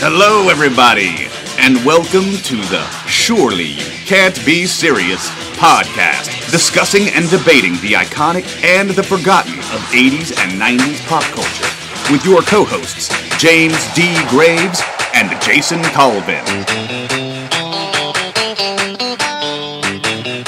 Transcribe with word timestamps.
Hello, 0.00 0.48
everybody, 0.48 1.28
and 1.58 1.84
welcome 1.84 2.24
to 2.42 2.56
the 2.56 2.84
Surely 3.06 3.66
You 3.66 3.84
Can't 4.04 4.44
Be 4.44 4.66
Serious 4.66 5.30
podcast, 5.56 6.50
discussing 6.50 7.08
and 7.10 7.30
debating 7.30 7.74
the 7.74 7.92
iconic 7.92 8.64
and 8.64 8.90
the 8.90 9.04
forgotten 9.04 9.54
of 9.58 9.80
80s 9.92 10.36
and 10.38 10.60
90s 10.60 11.06
pop 11.06 11.22
culture, 11.22 12.12
with 12.12 12.24
your 12.24 12.42
co 12.42 12.64
hosts, 12.64 13.10
James 13.38 13.78
D. 13.94 14.16
Graves 14.28 14.82
and 15.14 15.40
Jason 15.40 15.82
Colvin. 15.84 17.17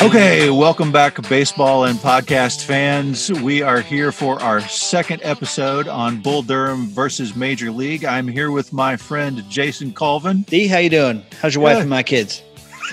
Okay, 0.03 0.49
welcome 0.49 0.91
back, 0.91 1.21
baseball 1.29 1.85
and 1.85 1.99
podcast 1.99 2.65
fans. 2.65 3.31
We 3.31 3.61
are 3.61 3.83
here 3.83 4.13
for 4.13 4.41
our 4.41 4.63
second 4.63 5.21
episode 5.23 5.89
on 5.89 6.23
Bull 6.23 6.41
Durham 6.41 6.87
versus 6.87 7.37
Major 7.37 7.71
League. 7.71 8.07
I'm 8.07 8.27
here 8.27 8.51
with 8.51 8.73
my 8.73 8.97
friend 8.97 9.45
Jason 9.51 9.93
Colvin. 9.93 10.41
D, 10.43 10.67
how 10.67 10.79
you 10.79 10.89
doing? 10.89 11.23
How's 11.43 11.55
your 11.55 11.65
Good. 11.65 11.75
wife 11.75 11.81
and 11.83 11.91
my 11.91 12.03
kids? 12.03 12.43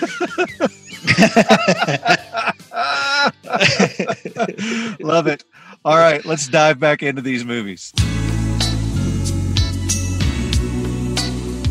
Love 5.00 5.26
it. 5.26 5.44
All 5.86 5.96
right, 5.96 6.22
let's 6.26 6.46
dive 6.46 6.78
back 6.78 7.02
into 7.02 7.22
these 7.22 7.42
movies. 7.42 7.94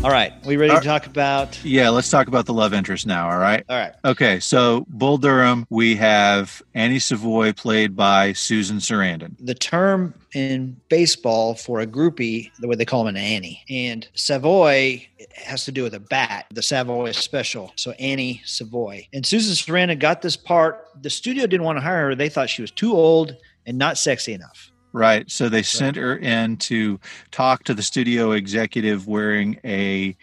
All 0.04 0.10
right, 0.10 0.32
we 0.46 0.56
ready 0.56 0.70
to 0.70 0.78
uh, 0.78 0.80
talk 0.80 1.06
about? 1.06 1.58
Yeah, 1.64 1.88
let's 1.88 2.08
talk 2.08 2.28
about 2.28 2.46
the 2.46 2.52
love 2.52 2.72
interest 2.72 3.04
now. 3.04 3.28
All 3.28 3.38
right. 3.38 3.64
All 3.68 3.76
right, 3.76 3.92
Okay, 4.04 4.38
so 4.38 4.86
Bull 4.88 5.18
Durham, 5.18 5.66
we 5.70 5.96
have 5.96 6.62
Annie 6.72 7.00
Savoy 7.00 7.52
played 7.52 7.96
by 7.96 8.32
Susan 8.32 8.76
Sarandon. 8.78 9.34
the 9.40 9.56
term 9.56 10.14
in 10.34 10.76
baseball 10.88 11.56
for 11.56 11.80
a 11.80 11.86
groupie, 11.86 12.52
the 12.60 12.68
way 12.68 12.76
they 12.76 12.84
call 12.84 13.02
them 13.04 13.16
an 13.16 13.20
Annie, 13.20 13.64
and 13.68 14.06
Savoy 14.14 15.04
has 15.34 15.64
to 15.64 15.72
do 15.72 15.82
with 15.82 15.94
a 15.94 16.00
bat, 16.00 16.46
the 16.52 16.62
Savoy 16.62 17.10
special. 17.10 17.72
So 17.74 17.90
Annie 17.92 18.40
Savoy 18.44 19.08
and 19.12 19.26
Susan 19.26 19.54
Sarandon 19.54 19.98
got 19.98 20.22
this 20.22 20.36
part. 20.36 20.86
The 21.02 21.10
studio 21.10 21.48
didn't 21.48 21.64
want 21.66 21.76
to 21.76 21.82
hire 21.82 22.10
her; 22.10 22.14
they 22.14 22.28
thought 22.28 22.48
she 22.48 22.62
was 22.62 22.70
too 22.70 22.92
old 22.92 23.36
and 23.66 23.76
not 23.76 23.98
sexy 23.98 24.32
enough. 24.32 24.70
Right. 24.92 25.30
So 25.30 25.48
they 25.48 25.62
sent 25.62 25.96
her 25.96 26.16
in 26.16 26.56
to 26.58 26.98
talk 27.30 27.64
to 27.64 27.74
the 27.74 27.82
studio 27.82 28.32
executive 28.32 29.06
wearing 29.06 29.60
a 29.64 30.16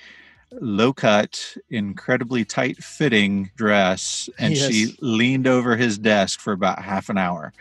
low 0.62 0.94
cut, 0.94 1.56
incredibly 1.70 2.46
tight 2.46 2.78
fitting 2.84 3.52
dress. 3.56 4.30
And 4.40 4.56
she 4.56 4.96
leaned 5.02 5.48
over 5.48 5.76
his 5.76 5.98
desk 5.98 6.40
for 6.40 6.54
about 6.54 6.82
half 6.82 7.10
an 7.10 7.18
hour 7.18 7.54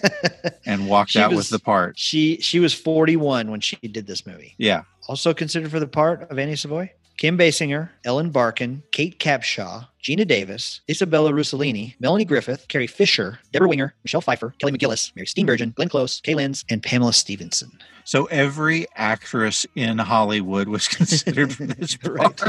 and 0.66 0.88
walked 0.88 1.16
out 1.16 1.30
was- 1.30 1.50
with 1.50 1.60
the 1.60 1.64
part. 1.64 1.98
she 1.98 2.38
she 2.40 2.60
was 2.60 2.72
41 2.74 3.50
when 3.50 3.60
she 3.60 3.76
did 3.76 4.06
this 4.06 4.26
movie. 4.26 4.54
Yeah. 4.58 4.82
Also 5.08 5.34
considered 5.34 5.70
for 5.70 5.80
the 5.80 5.88
part 5.88 6.30
of 6.30 6.38
Annie 6.38 6.56
Savoy, 6.56 6.90
Kim 7.20 7.36
Basinger, 7.36 7.90
Ellen 8.02 8.30
Barkin, 8.30 8.82
Kate 8.92 9.18
Capshaw, 9.18 9.86
Geena 10.02 10.26
Davis, 10.26 10.80
Isabella 10.88 11.32
Rossellini, 11.32 11.94
Melanie 12.00 12.24
Griffith, 12.24 12.66
Carrie 12.68 12.86
Fisher, 12.86 13.38
Debra 13.52 13.68
Winger, 13.68 13.92
Michelle 14.02 14.22
Pfeiffer, 14.22 14.54
Kelly 14.58 14.72
McGillis, 14.72 15.14
Mary 15.14 15.26
Steenburgen, 15.26 15.74
Glenn 15.74 15.90
Close, 15.90 16.22
Kay 16.22 16.34
Lenz, 16.34 16.64
and 16.70 16.82
Pamela 16.82 17.12
Stephenson. 17.12 17.78
So 18.10 18.24
every 18.24 18.88
actress 18.96 19.66
in 19.76 19.98
Hollywood 19.98 20.66
was 20.66 20.88
considered 20.98 21.54
for 21.54 21.64
this 21.64 21.96
part. 21.96 22.42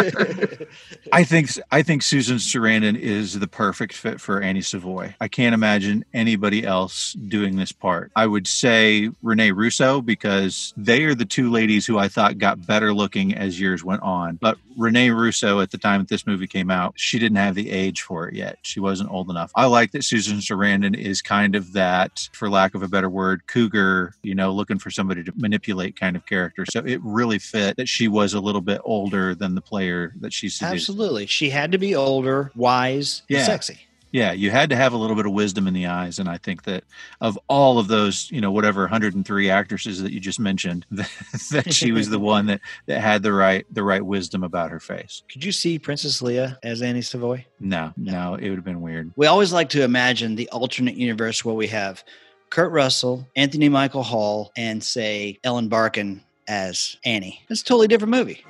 I 1.13 1.23
think 1.23 1.51
I 1.71 1.83
think 1.83 2.01
Susan 2.01 2.37
Sarandon 2.37 2.97
is 2.97 3.39
the 3.39 3.47
perfect 3.47 3.93
fit 3.93 4.19
for 4.19 4.41
Annie 4.41 4.63
Savoy. 4.63 5.13
I 5.21 5.27
can't 5.27 5.53
imagine 5.53 6.03
anybody 6.15 6.65
else 6.65 7.13
doing 7.13 7.57
this 7.57 7.71
part. 7.71 8.11
I 8.15 8.25
would 8.25 8.47
say 8.47 9.11
Renee 9.21 9.51
Russo 9.51 10.01
because 10.01 10.73
they 10.75 11.03
are 11.03 11.13
the 11.13 11.25
two 11.25 11.51
ladies 11.51 11.85
who 11.85 11.99
I 11.99 12.07
thought 12.07 12.39
got 12.39 12.65
better 12.65 12.91
looking 12.91 13.35
as 13.35 13.59
years 13.59 13.83
went 13.83 14.01
on. 14.01 14.39
But 14.41 14.57
Renee 14.77 15.11
Russo 15.11 15.59
at 15.59 15.69
the 15.69 15.77
time 15.77 16.01
that 16.01 16.07
this 16.07 16.25
movie 16.25 16.47
came 16.47 16.71
out, 16.71 16.93
she 16.95 17.19
didn't 17.19 17.37
have 17.37 17.53
the 17.53 17.69
age 17.69 18.01
for 18.01 18.27
it 18.27 18.33
yet. 18.35 18.57
She 18.63 18.79
wasn't 18.79 19.11
old 19.11 19.29
enough. 19.29 19.51
I 19.55 19.65
like 19.65 19.91
that 19.91 20.03
Susan 20.03 20.37
Sarandon 20.37 20.97
is 20.97 21.21
kind 21.21 21.55
of 21.55 21.73
that, 21.73 22.29
for 22.33 22.49
lack 22.49 22.73
of 22.73 22.81
a 22.81 22.87
better 22.87 23.09
word, 23.09 23.45
cougar, 23.47 24.15
you 24.23 24.33
know, 24.33 24.51
looking 24.51 24.79
for 24.79 24.89
somebody 24.89 25.23
to 25.23 25.33
manipulate 25.51 25.99
kind 25.99 26.15
of 26.15 26.25
character. 26.25 26.65
So 26.69 26.79
it 26.79 27.01
really 27.03 27.37
fit 27.37 27.75
that 27.75 27.89
she 27.89 28.07
was 28.07 28.33
a 28.33 28.39
little 28.39 28.61
bit 28.61 28.79
older 28.85 29.35
than 29.35 29.53
the 29.53 29.61
player 29.61 30.13
that 30.21 30.31
she 30.31 30.47
seduced. 30.47 30.89
Absolutely. 30.89 31.25
She 31.25 31.49
had 31.49 31.73
to 31.73 31.77
be 31.77 31.93
older, 31.93 32.51
wise, 32.55 33.23
and 33.29 33.39
Yeah. 33.39 33.43
sexy. 33.45 33.79
Yeah, 34.13 34.33
you 34.33 34.51
had 34.51 34.69
to 34.71 34.75
have 34.75 34.91
a 34.91 34.97
little 34.97 35.15
bit 35.15 35.25
of 35.25 35.31
wisdom 35.31 35.67
in 35.67 35.73
the 35.73 35.87
eyes, 35.87 36.19
and 36.19 36.27
I 36.27 36.35
think 36.37 36.63
that 36.63 36.83
of 37.21 37.39
all 37.47 37.79
of 37.79 37.87
those, 37.87 38.29
you 38.29 38.41
know, 38.41 38.51
whatever 38.51 38.81
103 38.81 39.49
actresses 39.49 40.01
that 40.01 40.11
you 40.11 40.19
just 40.19 40.37
mentioned, 40.37 40.85
that, 40.91 41.09
that 41.51 41.73
she 41.73 41.93
was 41.93 42.09
the 42.09 42.19
one 42.19 42.45
that 42.47 42.59
that 42.87 42.99
had 42.99 43.23
the 43.23 43.31
right 43.31 43.65
the 43.73 43.83
right 43.83 44.05
wisdom 44.05 44.43
about 44.43 44.69
her 44.69 44.81
face. 44.81 45.23
Could 45.31 45.45
you 45.45 45.53
see 45.53 45.79
Princess 45.79 46.21
Leia 46.21 46.57
as 46.61 46.81
Annie 46.81 47.01
Savoy? 47.01 47.45
No, 47.61 47.93
no, 47.95 48.35
it 48.35 48.49
would 48.49 48.57
have 48.57 48.65
been 48.65 48.81
weird. 48.81 49.11
We 49.15 49.27
always 49.27 49.53
like 49.53 49.69
to 49.69 49.83
imagine 49.83 50.35
the 50.35 50.49
alternate 50.49 50.95
universe 50.97 51.45
where 51.45 51.55
we 51.55 51.67
have 51.67 52.03
Kurt 52.51 52.71
Russell, 52.71 53.27
Anthony 53.35 53.69
Michael 53.69 54.03
Hall, 54.03 54.51
and 54.57 54.83
say 54.83 55.39
Ellen 55.43 55.69
Barkin 55.69 56.21
as 56.47 56.97
Annie. 57.05 57.41
It's 57.49 57.61
a 57.61 57.65
totally 57.65 57.87
different 57.87 58.11
movie. 58.11 58.43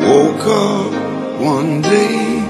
Woke 0.00 0.46
up 0.46 1.40
one 1.40 1.82
day, 1.82 2.40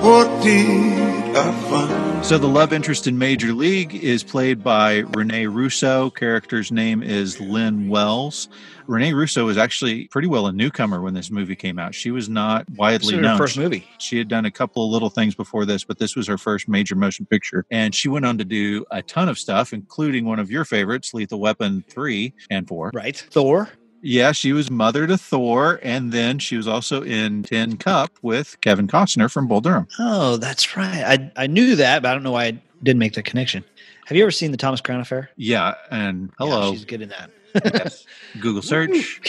what 0.00 0.42
did 0.42 1.36
I 1.36 1.52
find? 1.68 2.07
So 2.22 2.36
the 2.36 2.46
love 2.46 2.74
interest 2.74 3.06
in 3.06 3.16
Major 3.16 3.54
League 3.54 3.94
is 3.94 4.22
played 4.22 4.62
by 4.62 4.98
Renee 5.16 5.46
Russo. 5.46 6.10
Character's 6.10 6.70
name 6.70 7.02
is 7.02 7.40
Lynn 7.40 7.88
Wells. 7.88 8.48
Renee 8.86 9.14
Russo 9.14 9.46
was 9.46 9.56
actually 9.56 10.08
pretty 10.08 10.28
well 10.28 10.46
a 10.46 10.52
newcomer 10.52 11.00
when 11.00 11.14
this 11.14 11.30
movie 11.30 11.56
came 11.56 11.78
out. 11.78 11.94
She 11.94 12.10
was 12.10 12.28
not 12.28 12.68
widely 12.76 13.16
known. 13.16 13.32
her 13.32 13.38
first 13.38 13.56
movie. 13.56 13.88
She 13.98 14.18
had 14.18 14.28
done 14.28 14.44
a 14.44 14.50
couple 14.50 14.84
of 14.84 14.90
little 14.90 15.08
things 15.08 15.34
before 15.34 15.64
this, 15.64 15.84
but 15.84 15.98
this 15.98 16.16
was 16.16 16.26
her 16.26 16.36
first 16.36 16.68
major 16.68 16.94
motion 16.94 17.24
picture. 17.24 17.64
And 17.70 17.94
she 17.94 18.08
went 18.08 18.26
on 18.26 18.36
to 18.36 18.44
do 18.44 18.84
a 18.90 19.00
ton 19.00 19.30
of 19.30 19.38
stuff, 19.38 19.72
including 19.72 20.26
one 20.26 20.38
of 20.38 20.50
your 20.50 20.66
favorites, 20.66 21.14
Lethal 21.14 21.40
Weapon 21.40 21.82
3 21.88 22.34
and 22.50 22.68
4. 22.68 22.90
Right. 22.92 23.16
Thor. 23.30 23.70
Yeah, 24.00 24.32
she 24.32 24.52
was 24.52 24.70
mother 24.70 25.06
to 25.06 25.18
Thor, 25.18 25.80
and 25.82 26.12
then 26.12 26.38
she 26.38 26.56
was 26.56 26.68
also 26.68 27.02
in 27.02 27.42
Tin 27.42 27.76
Cup 27.76 28.12
with 28.22 28.60
Kevin 28.60 28.86
Costner 28.86 29.30
from 29.30 29.48
Bull 29.48 29.60
Durham. 29.60 29.88
Oh, 29.98 30.36
that's 30.36 30.76
right. 30.76 31.02
I, 31.36 31.44
I 31.44 31.46
knew 31.48 31.74
that, 31.76 32.02
but 32.02 32.08
I 32.10 32.14
don't 32.14 32.22
know 32.22 32.32
why 32.32 32.44
I 32.44 32.62
didn't 32.82 33.00
make 33.00 33.14
the 33.14 33.22
connection. 33.22 33.64
Have 34.06 34.16
you 34.16 34.22
ever 34.22 34.30
seen 34.30 34.52
the 34.52 34.56
Thomas 34.56 34.80
Crown 34.80 35.00
Affair? 35.00 35.30
Yeah, 35.36 35.74
and 35.90 36.28
Yeah, 36.40 36.46
hello, 36.46 36.72
she's 36.72 36.84
good 36.84 37.02
in 37.02 37.08
that. 37.10 37.30
yes, 37.74 38.06
Google 38.40 38.62
search. 38.62 39.20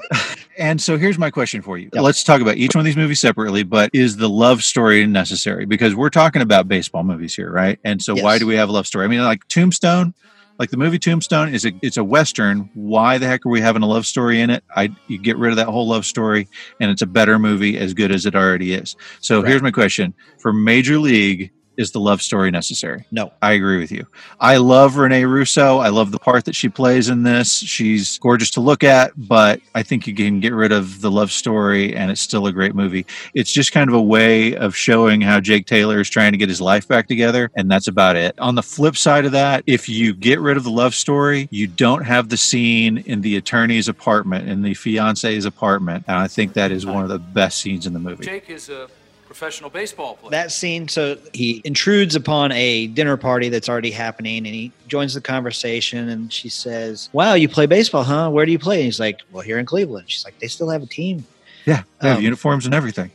and 0.58 0.80
so 0.80 0.98
here's 0.98 1.18
my 1.18 1.30
question 1.30 1.62
for 1.62 1.78
you. 1.78 1.88
Yep. 1.92 2.02
Let's 2.02 2.22
talk 2.22 2.40
about 2.42 2.56
each 2.56 2.74
one 2.74 2.80
of 2.80 2.84
these 2.84 2.96
movies 2.96 3.20
separately, 3.20 3.62
but 3.62 3.90
is 3.94 4.18
the 4.18 4.28
love 4.28 4.62
story 4.62 5.06
necessary? 5.06 5.64
Because 5.64 5.94
we're 5.94 6.10
talking 6.10 6.42
about 6.42 6.68
baseball 6.68 7.04
movies 7.04 7.34
here, 7.34 7.50
right? 7.50 7.78
And 7.84 8.02
so 8.02 8.14
why 8.14 8.38
do 8.38 8.46
we 8.46 8.54
have 8.56 8.68
a 8.68 8.72
love 8.72 8.86
story? 8.86 9.04
I 9.04 9.08
mean, 9.08 9.22
like 9.22 9.46
Tombstone, 9.48 10.14
like 10.60 10.70
the 10.70 10.76
movie 10.76 10.98
Tombstone 10.98 11.54
is 11.54 11.64
a 11.64 11.72
it's 11.80 11.96
a 11.96 12.04
western. 12.04 12.68
Why 12.74 13.16
the 13.16 13.26
heck 13.26 13.46
are 13.46 13.48
we 13.48 13.62
having 13.62 13.82
a 13.82 13.86
love 13.86 14.04
story 14.04 14.42
in 14.42 14.50
it? 14.50 14.62
I 14.76 14.94
you 15.08 15.16
get 15.16 15.38
rid 15.38 15.52
of 15.52 15.56
that 15.56 15.68
whole 15.68 15.88
love 15.88 16.04
story 16.04 16.48
and 16.78 16.90
it's 16.90 17.00
a 17.00 17.06
better 17.06 17.38
movie 17.38 17.78
as 17.78 17.94
good 17.94 18.12
as 18.12 18.26
it 18.26 18.34
already 18.34 18.74
is. 18.74 18.94
So 19.20 19.42
here's 19.42 19.62
my 19.62 19.70
question. 19.70 20.12
For 20.38 20.52
Major 20.52 20.98
League, 20.98 21.50
is 21.76 21.92
the 21.92 22.00
love 22.00 22.20
story 22.22 22.50
necessary? 22.50 23.06
No. 23.10 23.32
I 23.42 23.52
agree 23.52 23.78
with 23.78 23.90
you. 23.90 24.06
I 24.38 24.58
love 24.58 24.96
Renee 24.96 25.24
Russo. 25.24 25.78
I 25.78 25.88
love 25.88 26.12
the 26.12 26.18
part 26.18 26.44
that 26.44 26.54
she 26.54 26.68
plays 26.68 27.08
in 27.08 27.22
this. 27.22 27.58
She's 27.58 28.18
gorgeous 28.18 28.50
to 28.52 28.60
look 28.60 28.84
at, 28.84 29.12
but 29.16 29.60
I 29.74 29.82
think 29.82 30.06
you 30.06 30.14
can 30.14 30.40
get 30.40 30.52
rid 30.52 30.72
of 30.72 31.00
the 31.00 31.10
love 31.10 31.32
story 31.32 31.94
and 31.94 32.10
it's 32.10 32.20
still 32.20 32.46
a 32.46 32.52
great 32.52 32.74
movie. 32.74 33.06
It's 33.34 33.52
just 33.52 33.72
kind 33.72 33.88
of 33.88 33.94
a 33.94 34.02
way 34.02 34.56
of 34.56 34.76
showing 34.76 35.20
how 35.20 35.40
Jake 35.40 35.66
Taylor 35.66 36.00
is 36.00 36.10
trying 36.10 36.32
to 36.32 36.38
get 36.38 36.48
his 36.48 36.60
life 36.60 36.86
back 36.86 37.08
together, 37.08 37.50
and 37.56 37.70
that's 37.70 37.88
about 37.88 38.16
it. 38.16 38.38
On 38.38 38.54
the 38.54 38.62
flip 38.62 38.96
side 38.96 39.24
of 39.24 39.32
that, 39.32 39.64
if 39.66 39.88
you 39.88 40.14
get 40.14 40.40
rid 40.40 40.56
of 40.56 40.64
the 40.64 40.70
love 40.70 40.94
story, 40.94 41.48
you 41.50 41.66
don't 41.66 42.04
have 42.04 42.28
the 42.28 42.36
scene 42.36 42.98
in 42.98 43.20
the 43.20 43.36
attorney's 43.36 43.88
apartment, 43.88 44.48
in 44.48 44.62
the 44.62 44.74
fiance's 44.74 45.44
apartment, 45.44 46.04
and 46.08 46.16
I 46.16 46.28
think 46.28 46.52
that 46.54 46.70
is 46.70 46.84
one 46.84 47.02
of 47.02 47.08
the 47.08 47.18
best 47.18 47.60
scenes 47.60 47.86
in 47.86 47.92
the 47.92 47.98
movie. 47.98 48.24
Jake 48.24 48.50
is 48.50 48.68
a 48.68 48.88
professional 49.30 49.70
baseball 49.70 50.16
player. 50.16 50.32
That 50.32 50.50
scene, 50.50 50.88
so 50.88 51.16
he 51.32 51.62
intrudes 51.64 52.16
upon 52.16 52.50
a 52.50 52.88
dinner 52.88 53.16
party 53.16 53.48
that's 53.48 53.68
already 53.68 53.92
happening 53.92 54.38
and 54.38 54.48
he 54.48 54.72
joins 54.88 55.14
the 55.14 55.20
conversation 55.20 56.08
and 56.08 56.32
she 56.32 56.48
says, 56.48 57.08
Wow, 57.12 57.34
you 57.34 57.48
play 57.48 57.66
baseball, 57.66 58.02
huh? 58.02 58.28
Where 58.28 58.44
do 58.44 58.50
you 58.50 58.58
play? 58.58 58.78
And 58.78 58.86
he's 58.86 58.98
like, 58.98 59.20
Well, 59.30 59.44
here 59.44 59.60
in 59.60 59.66
Cleveland. 59.66 60.10
She's 60.10 60.24
like, 60.24 60.36
They 60.40 60.48
still 60.48 60.68
have 60.68 60.82
a 60.82 60.86
team. 60.86 61.24
Yeah, 61.66 61.82
they 62.00 62.08
have 62.08 62.18
Um, 62.18 62.24
uniforms 62.24 62.64
and 62.64 62.74
everything. 62.74 63.10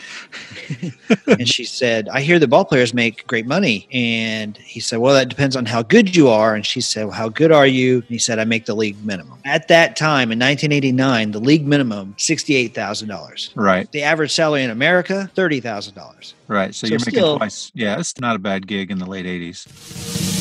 and 1.28 1.48
she 1.50 1.64
said, 1.64 2.08
I 2.10 2.22
hear 2.22 2.38
the 2.40 2.48
ball 2.48 2.64
players 2.66 2.94
make 2.94 3.26
great 3.28 3.46
money. 3.46 3.88
And 3.92 4.56
he 4.58 4.80
said, 4.80 5.00
Well, 5.00 5.14
that 5.16 5.30
depends 5.30 5.56
on 5.56 5.66
how 5.66 5.82
good 5.82 6.16
you 6.16 6.28
are. 6.30 6.54
And 6.56 6.66
she 6.66 6.80
said, 6.82 7.06
Well, 7.06 7.14
how 7.16 7.30
good 7.30 7.52
are 7.52 7.66
you? 7.68 7.96
And 7.98 8.08
he 8.10 8.18
said, 8.20 8.38
I 8.40 8.44
make 8.46 8.66
the 8.66 8.76
league 8.76 9.04
minimum. 9.04 9.40
At 9.46 9.68
that 9.70 9.96
time 9.96 10.32
in 10.32 10.40
1989, 10.40 11.32
the 11.32 11.40
league 11.40 11.66
minimum, 11.66 12.16
$68,000. 12.18 13.52
Right, 13.56 13.92
The 13.92 14.04
average 14.04 14.32
salary 14.34 14.64
in 14.64 14.70
America, 14.70 15.30
$30,000. 15.36 16.34
right. 16.48 16.74
So, 16.76 16.86
So 16.88 16.92
you're 16.92 17.00
making 17.00 17.14
still- 17.14 17.38
twice. 17.38 17.72
Yeah, 17.74 18.00
it's 18.00 18.20
not 18.20 18.36
a 18.36 18.40
bad 18.40 18.68
gig 18.68 18.92
in 18.92 19.00
the 19.00 19.06
late 19.08 19.26
80s. 19.26 20.35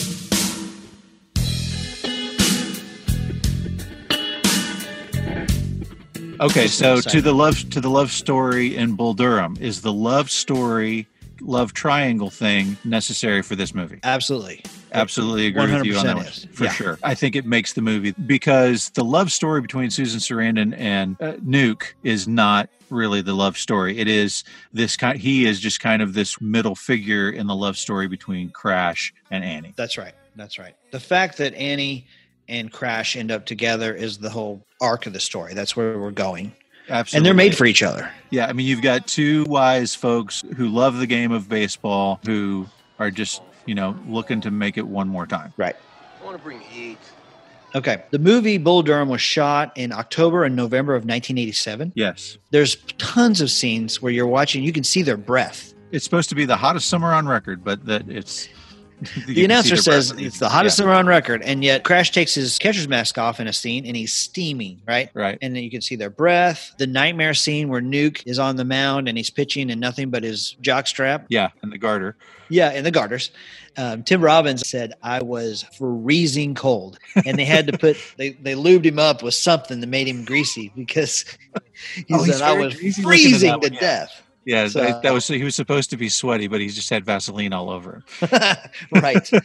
Okay, 6.41 6.67
so 6.67 7.01
to 7.01 7.21
the 7.21 7.33
love 7.33 7.69
to 7.71 7.81
the 7.81 7.91
love 7.91 8.11
story 8.11 8.77
in 8.77 8.95
Bull 8.97 9.15
Durham 9.15 9.57
is 9.61 9.83
the 9.83 9.93
love 9.93 10.31
story 10.31 11.07
love 11.41 11.73
triangle 11.75 12.31
thing 12.31 12.77
necessary 12.85 13.43
for 13.43 13.55
this 13.57 13.75
movie? 13.75 14.01
Absolutely. 14.03 14.63
Absolutely 14.93 15.47
agree 15.47 15.73
with 15.73 15.85
you 15.85 15.97
on 15.97 16.07
that 16.07 16.17
one 16.17 16.25
for 16.53 16.65
Yeah. 16.65 16.73
sure. 16.73 16.99
I 17.03 17.15
think 17.15 17.35
it 17.37 17.45
makes 17.45 17.73
the 17.73 17.83
movie 17.83 18.13
because 18.27 18.91
the 18.91 19.05
love 19.05 19.33
story 19.33 19.61
between 19.61 19.91
Susan 19.91 20.21
Sarandon 20.21 20.75
and 20.79 21.17
uh, 21.21 21.33
Nuke 21.45 21.83
is 22.05 22.29
not 22.29 22.69
really 22.91 23.21
the 23.21 23.35
love 23.35 23.59
story. 23.59 23.99
It 23.99 24.09
is 24.09 24.45
this 24.73 24.97
kind. 24.97 25.19
He 25.19 25.47
is 25.47 25.59
just 25.61 25.81
kind 25.81 26.01
of 26.03 26.15
this 26.15 26.41
middle 26.41 26.77
figure 26.77 27.31
in 27.31 27.47
the 27.47 27.57
love 27.57 27.77
story 27.77 28.07
between 28.09 28.51
Crash 28.51 29.13
and 29.31 29.43
Annie. 29.45 29.75
That's 29.77 29.99
right. 29.99 30.15
That's 30.37 30.59
right. 30.59 30.77
The 30.93 31.01
fact 31.01 31.39
that 31.39 31.55
Annie 31.55 32.07
and 32.49 32.73
Crash 32.73 33.17
end 33.17 33.31
up 33.31 33.47
together 33.47 33.95
is 33.95 34.19
the 34.19 34.31
whole 34.31 34.65
arc 34.81 35.07
of 35.07 35.13
the 35.13 35.21
story. 35.21 35.55
That's 35.55 35.77
where 35.77 35.99
we're 35.99 36.11
going. 36.11 36.53
Absolutely, 36.89 37.17
And 37.17 37.27
they're 37.27 37.35
made 37.35 37.57
for 37.57 37.65
each 37.65 37.83
other. 37.83 38.11
Yeah, 38.31 38.47
I 38.47 38.53
mean, 38.53 38.67
you've 38.67 38.83
got 38.83 39.07
two 39.07 39.45
wise 39.45 39.95
folks 39.95 40.45
who 40.57 40.69
love 40.69 40.99
the 40.99 41.07
game 41.07 41.33
of 41.33 41.49
baseball 41.49 42.21
who 42.27 42.67
are 42.99 43.11
just 43.11 43.43
you 43.67 43.75
know 43.75 43.97
looking 44.07 44.41
to 44.43 44.51
make 44.51 44.77
it 44.77 44.87
one 44.87 45.09
more 45.09 45.27
time. 45.27 45.53
Right. 45.57 45.77
I 46.21 46.25
want 46.25 46.37
to 46.37 46.43
bring 46.43 46.61
heat. 46.61 46.99
Okay. 47.75 48.05
The 48.11 48.19
movie 48.19 48.59
Bull 48.59 48.83
Durham 48.83 49.09
was 49.09 49.21
shot 49.21 49.73
in 49.77 49.93
October 49.93 50.45
and 50.45 50.55
November 50.55 50.95
of 50.95 51.03
1987. 51.03 51.93
Yes. 51.97 52.39
There's 52.51 52.77
tons 52.99 53.41
of 53.41 53.51
scenes 53.51 54.01
where 54.01 54.13
you're 54.13 54.29
watching, 54.29 54.63
you 54.63 54.73
can 54.73 54.85
see 54.85 55.03
their 55.03 55.17
breath. 55.17 55.75
It's 55.91 56.05
supposed 56.05 56.29
to 56.29 56.37
be 56.37 56.45
the 56.45 56.57
hottest 56.57 56.89
summer 56.89 57.13
on 57.13 57.27
record, 57.27 57.65
but 57.65 57.85
that 57.87 58.09
it's 58.09 58.49
The 59.27 59.45
announcer 59.45 59.77
says 59.77 60.13
it's 60.17 60.39
the 60.39 60.49
hottest 60.49 60.77
summer 60.77 60.93
on 60.93 61.07
record, 61.07 61.43
and 61.43 61.63
yet 61.65 61.85
Crash 61.85 62.11
takes 62.11 62.35
his 62.35 62.59
catcher's 62.59 62.89
mask 62.89 63.19
off 63.19 63.41
in 63.41 63.47
a 63.47 63.53
scene 63.53 63.85
and 63.87 63.97
he's 63.97 64.13
steaming, 64.13 64.81
right? 64.87 65.11
Right. 65.15 65.39
And 65.43 65.55
then 65.55 65.63
you 65.63 65.71
can 65.71 65.81
see 65.81 65.97
their 65.97 66.11
breath. 66.11 66.73
The 66.79 66.87
nightmare 66.87 67.35
scene 67.35 67.69
where 67.69 67.81
Nuke 67.83 68.23
is 68.27 68.39
on 68.39 68.57
the 68.57 68.65
mound 68.65 69.09
and 69.09 69.19
he's 69.19 69.31
pitching 69.31 69.71
and 69.71 69.81
nothing 69.81 70.11
but 70.11 70.23
his 70.23 70.57
jockstrap. 70.63 71.27
Yeah, 71.29 71.51
and 71.63 71.73
the 71.73 71.79
garter. 71.79 72.17
Yeah, 72.49 72.71
and 72.71 72.85
the 72.85 72.91
garters. 72.91 73.31
Um, 73.77 74.05
Tim 74.05 74.21
Robbins 74.23 74.69
said 74.69 74.93
I 75.03 75.23
was 75.23 75.65
freezing 75.77 76.55
cold, 76.55 76.99
and 77.27 77.39
they 77.39 77.45
had 77.45 77.67
to 77.67 77.77
put 77.77 77.97
they 78.17 78.31
they 78.31 78.55
lubed 78.55 78.85
him 78.85 78.99
up 78.99 79.23
with 79.23 79.35
something 79.35 79.81
that 79.81 79.87
made 79.89 80.07
him 80.07 80.25
greasy 80.25 80.73
because 80.77 81.25
he 81.95 82.05
Oh, 82.13 82.25
said 82.25 82.41
I 82.43 82.53
was 82.57 82.75
greasy 82.77 83.03
looking 83.03 83.03
in 83.03 83.05
freezing 83.05 83.53
to 83.53 83.59
one, 83.59 83.73
yeah. 83.75 83.81
death. 83.81 84.23
Yeah, 84.45 84.69
So- 84.69 84.81
that, 84.81 85.03
that 85.03 85.11
uh, 85.11 85.15
was 85.15 85.27
he 85.27 85.43
was 85.43 85.55
supposed 85.55 85.91
to 85.91 85.97
be 85.97 86.09
sweaty, 86.09 86.49
but 86.49 86.61
he 86.61 86.69
just 86.69 86.91
had 86.91 87.05
Vaseline 87.05 87.53
all 87.53 87.71
over 87.71 88.03
him. 88.21 88.29
right. 89.03 89.31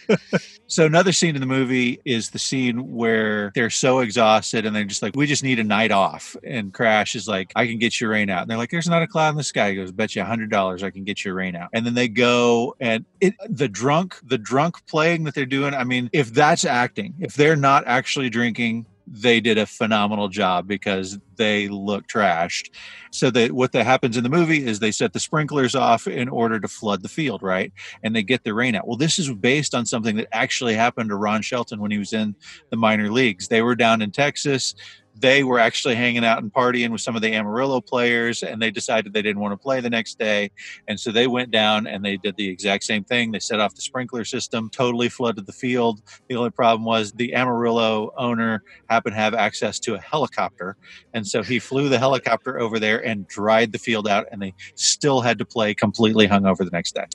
So 0.71 0.85
another 0.85 1.11
scene 1.13 1.33
in 1.33 1.41
the 1.41 1.47
movie 1.47 1.99
is 2.05 2.29
the 2.29 2.37
scene 2.37 2.91
where 2.91 3.51
they're 3.55 3.71
so 3.71 4.01
exhausted 4.01 4.67
and 4.67 4.75
they're 4.75 4.83
just 4.83 5.01
like, 5.01 5.15
"We 5.15 5.25
just 5.25 5.43
need 5.43 5.57
a 5.57 5.63
night 5.63 5.89
off." 5.91 6.35
And 6.43 6.71
Crash 6.71 7.15
is 7.15 7.27
like, 7.27 7.51
"I 7.55 7.65
can 7.65 7.79
get 7.79 7.99
your 7.99 8.11
rain 8.11 8.29
out." 8.29 8.43
And 8.43 8.51
they're 8.51 8.57
like, 8.59 8.69
"There's 8.69 8.87
not 8.87 9.01
a 9.01 9.07
cloud 9.07 9.29
in 9.31 9.35
the 9.37 9.43
sky." 9.43 9.71
He 9.71 9.75
goes, 9.75 9.91
"Bet 9.91 10.15
you 10.15 10.21
a 10.21 10.25
hundred 10.25 10.51
dollars 10.51 10.83
I 10.83 10.91
can 10.91 11.05
get 11.05 11.25
your 11.25 11.33
rain 11.33 11.55
out." 11.55 11.69
And 11.73 11.87
then 11.87 11.95
they 11.95 12.07
go 12.07 12.75
and 12.79 13.03
it 13.19 13.33
the 13.49 13.67
drunk 13.67 14.17
the 14.23 14.37
drunk 14.37 14.85
playing 14.85 15.23
that 15.23 15.33
they're 15.33 15.47
doing. 15.47 15.73
I 15.73 15.85
mean, 15.85 16.07
if 16.13 16.31
that's 16.35 16.65
acting, 16.65 17.15
if 17.19 17.33
they're 17.33 17.55
not 17.55 17.85
actually 17.87 18.29
drinking. 18.29 18.85
They 19.11 19.39
did 19.39 19.57
a 19.57 19.65
phenomenal 19.65 20.27
job 20.27 20.67
because 20.67 21.17
they 21.39 21.67
look 21.69 22.07
trashed. 22.07 22.69
So 23.11 23.31
that 23.31 23.53
what 23.53 23.71
that 23.71 23.87
happens 23.87 24.17
in 24.17 24.23
the 24.23 24.29
movie 24.29 24.63
is 24.63 24.79
they 24.79 24.91
set 24.91 25.13
the 25.13 25.19
sprinklers 25.19 25.73
off 25.73 26.05
in 26.05 26.29
order 26.29 26.59
to 26.59 26.67
flood 26.67 27.01
the 27.01 27.09
field, 27.09 27.41
right? 27.41 27.73
and 28.03 28.15
they 28.15 28.23
get 28.23 28.43
the 28.43 28.53
rain 28.53 28.75
out. 28.75 28.87
Well, 28.87 28.97
this 28.97 29.19
is 29.19 29.31
based 29.33 29.75
on 29.75 29.85
something 29.85 30.15
that 30.17 30.27
actually 30.31 30.75
happened 30.75 31.09
to 31.09 31.15
Ron 31.15 31.41
Shelton 31.41 31.79
when 31.79 31.91
he 31.91 31.97
was 31.97 32.13
in 32.13 32.35
the 32.69 32.77
minor 32.77 33.11
leagues. 33.11 33.47
They 33.47 33.61
were 33.61 33.75
down 33.75 34.01
in 34.01 34.11
Texas. 34.11 34.75
They 35.21 35.43
were 35.43 35.59
actually 35.59 35.95
hanging 35.95 36.23
out 36.23 36.41
and 36.41 36.53
partying 36.53 36.91
with 36.91 37.01
some 37.01 37.15
of 37.15 37.21
the 37.21 37.33
Amarillo 37.33 37.81
players, 37.81 38.41
and 38.41 38.61
they 38.61 38.71
decided 38.71 39.11
they 39.11 39.21
didn't 39.21 39.41
want 39.41 39.51
to 39.51 39.57
play 39.57 39.81
the 39.81 39.89
next 39.89 40.17
day. 40.17 40.51
And 40.87 40.99
so 40.99 41.11
they 41.11 41.27
went 41.27 41.51
down 41.51 41.87
and 41.87 42.05
they 42.05 42.15
did 42.15 42.37
the 42.37 42.47
exact 42.47 42.85
same 42.85 43.03
thing. 43.03 43.31
They 43.31 43.39
set 43.39 43.59
off 43.59 43.75
the 43.75 43.81
sprinkler 43.81 44.23
system, 44.23 44.69
totally 44.69 45.09
flooded 45.09 45.45
the 45.45 45.51
field. 45.51 46.01
The 46.29 46.35
only 46.37 46.51
problem 46.51 46.85
was 46.85 47.11
the 47.11 47.35
Amarillo 47.35 48.13
owner 48.17 48.63
happened 48.89 49.15
to 49.15 49.19
have 49.21 49.33
access 49.33 49.77
to 49.79 49.95
a 49.95 49.99
helicopter. 49.99 50.77
And 51.13 51.27
so 51.29 51.43
he 51.43 51.59
flew 51.59 51.89
the 51.89 51.99
helicopter 51.99 52.59
over 52.59 52.79
there 52.79 53.05
and 53.05 53.27
dried 53.27 53.71
the 53.71 53.77
field 53.79 54.07
out, 54.07 54.27
and 54.31 54.41
they 54.41 54.53
still 54.75 55.21
had 55.21 55.37
to 55.39 55.45
play 55.45 55.73
completely 55.73 56.27
hungover 56.27 56.59
the 56.59 56.71
next 56.71 56.95
day. 56.95 57.05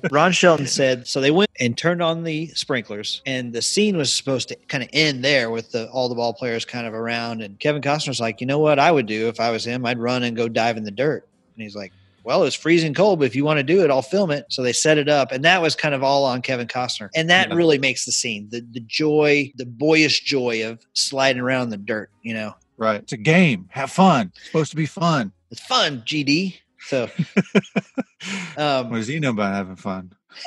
Ron 0.10 0.32
Shelton 0.32 0.66
said 0.66 1.06
so. 1.06 1.20
They 1.20 1.30
went 1.30 1.50
and 1.58 1.76
turned 1.76 2.02
on 2.02 2.22
the 2.24 2.48
sprinklers, 2.48 3.22
and 3.26 3.52
the 3.52 3.62
scene 3.62 3.96
was 3.96 4.12
supposed 4.12 4.48
to 4.48 4.56
kind 4.68 4.82
of 4.84 4.90
end 4.92 5.24
there 5.24 5.50
with 5.50 5.72
the 5.72 5.88
all 5.90 6.08
the 6.08 6.14
ball 6.14 6.32
players 6.34 6.64
kind 6.64 6.86
of 6.86 6.94
around. 6.94 7.42
And 7.42 7.58
Kevin 7.58 7.82
Costner's 7.82 8.20
like, 8.20 8.40
you 8.40 8.46
know 8.46 8.58
what 8.58 8.78
I 8.78 8.90
would 8.92 9.06
do 9.06 9.28
if 9.28 9.40
I 9.40 9.50
was 9.50 9.64
him? 9.64 9.84
I'd 9.86 9.98
run 9.98 10.22
and 10.22 10.36
go 10.36 10.48
dive 10.48 10.76
in 10.76 10.84
the 10.84 10.90
dirt. 10.90 11.26
And 11.54 11.62
he's 11.62 11.76
like, 11.76 11.92
well, 12.24 12.42
it's 12.44 12.56
freezing 12.56 12.92
cold, 12.92 13.20
but 13.20 13.26
if 13.26 13.36
you 13.36 13.44
want 13.44 13.58
to 13.58 13.62
do 13.62 13.84
it, 13.84 13.90
I'll 13.90 14.02
film 14.02 14.30
it. 14.32 14.46
So 14.50 14.62
they 14.62 14.72
set 14.72 14.98
it 14.98 15.08
up, 15.08 15.30
and 15.32 15.44
that 15.44 15.62
was 15.62 15.76
kind 15.76 15.94
of 15.94 16.02
all 16.02 16.24
on 16.24 16.42
Kevin 16.42 16.66
Costner, 16.66 17.08
and 17.14 17.30
that 17.30 17.48
Yeah. 17.50 17.54
really 17.54 17.78
makes 17.78 18.04
the 18.04 18.12
scene 18.12 18.48
the 18.50 18.62
the 18.72 18.80
joy, 18.80 19.52
the 19.56 19.66
boyish 19.66 20.22
joy 20.22 20.68
of 20.68 20.80
sliding 20.94 21.40
around 21.40 21.70
the 21.70 21.76
dirt. 21.76 22.10
You 22.22 22.34
know, 22.34 22.54
Right. 22.76 23.02
It's 23.02 23.12
a 23.12 23.16
game. 23.16 23.68
Have 23.70 23.90
fun. 23.90 24.32
It's 24.36 24.46
supposed 24.46 24.70
to 24.70 24.76
be 24.76 24.86
fun. 24.86 25.32
it's 25.50 25.60
fun, 25.60 26.02
GD. 26.02 26.58
So, 26.80 27.06
what 28.54 28.58
um, 28.58 28.92
does 28.92 29.08
he 29.08 29.18
know 29.18 29.30
about 29.30 29.54
having 29.54 29.76
fun? 29.76 30.12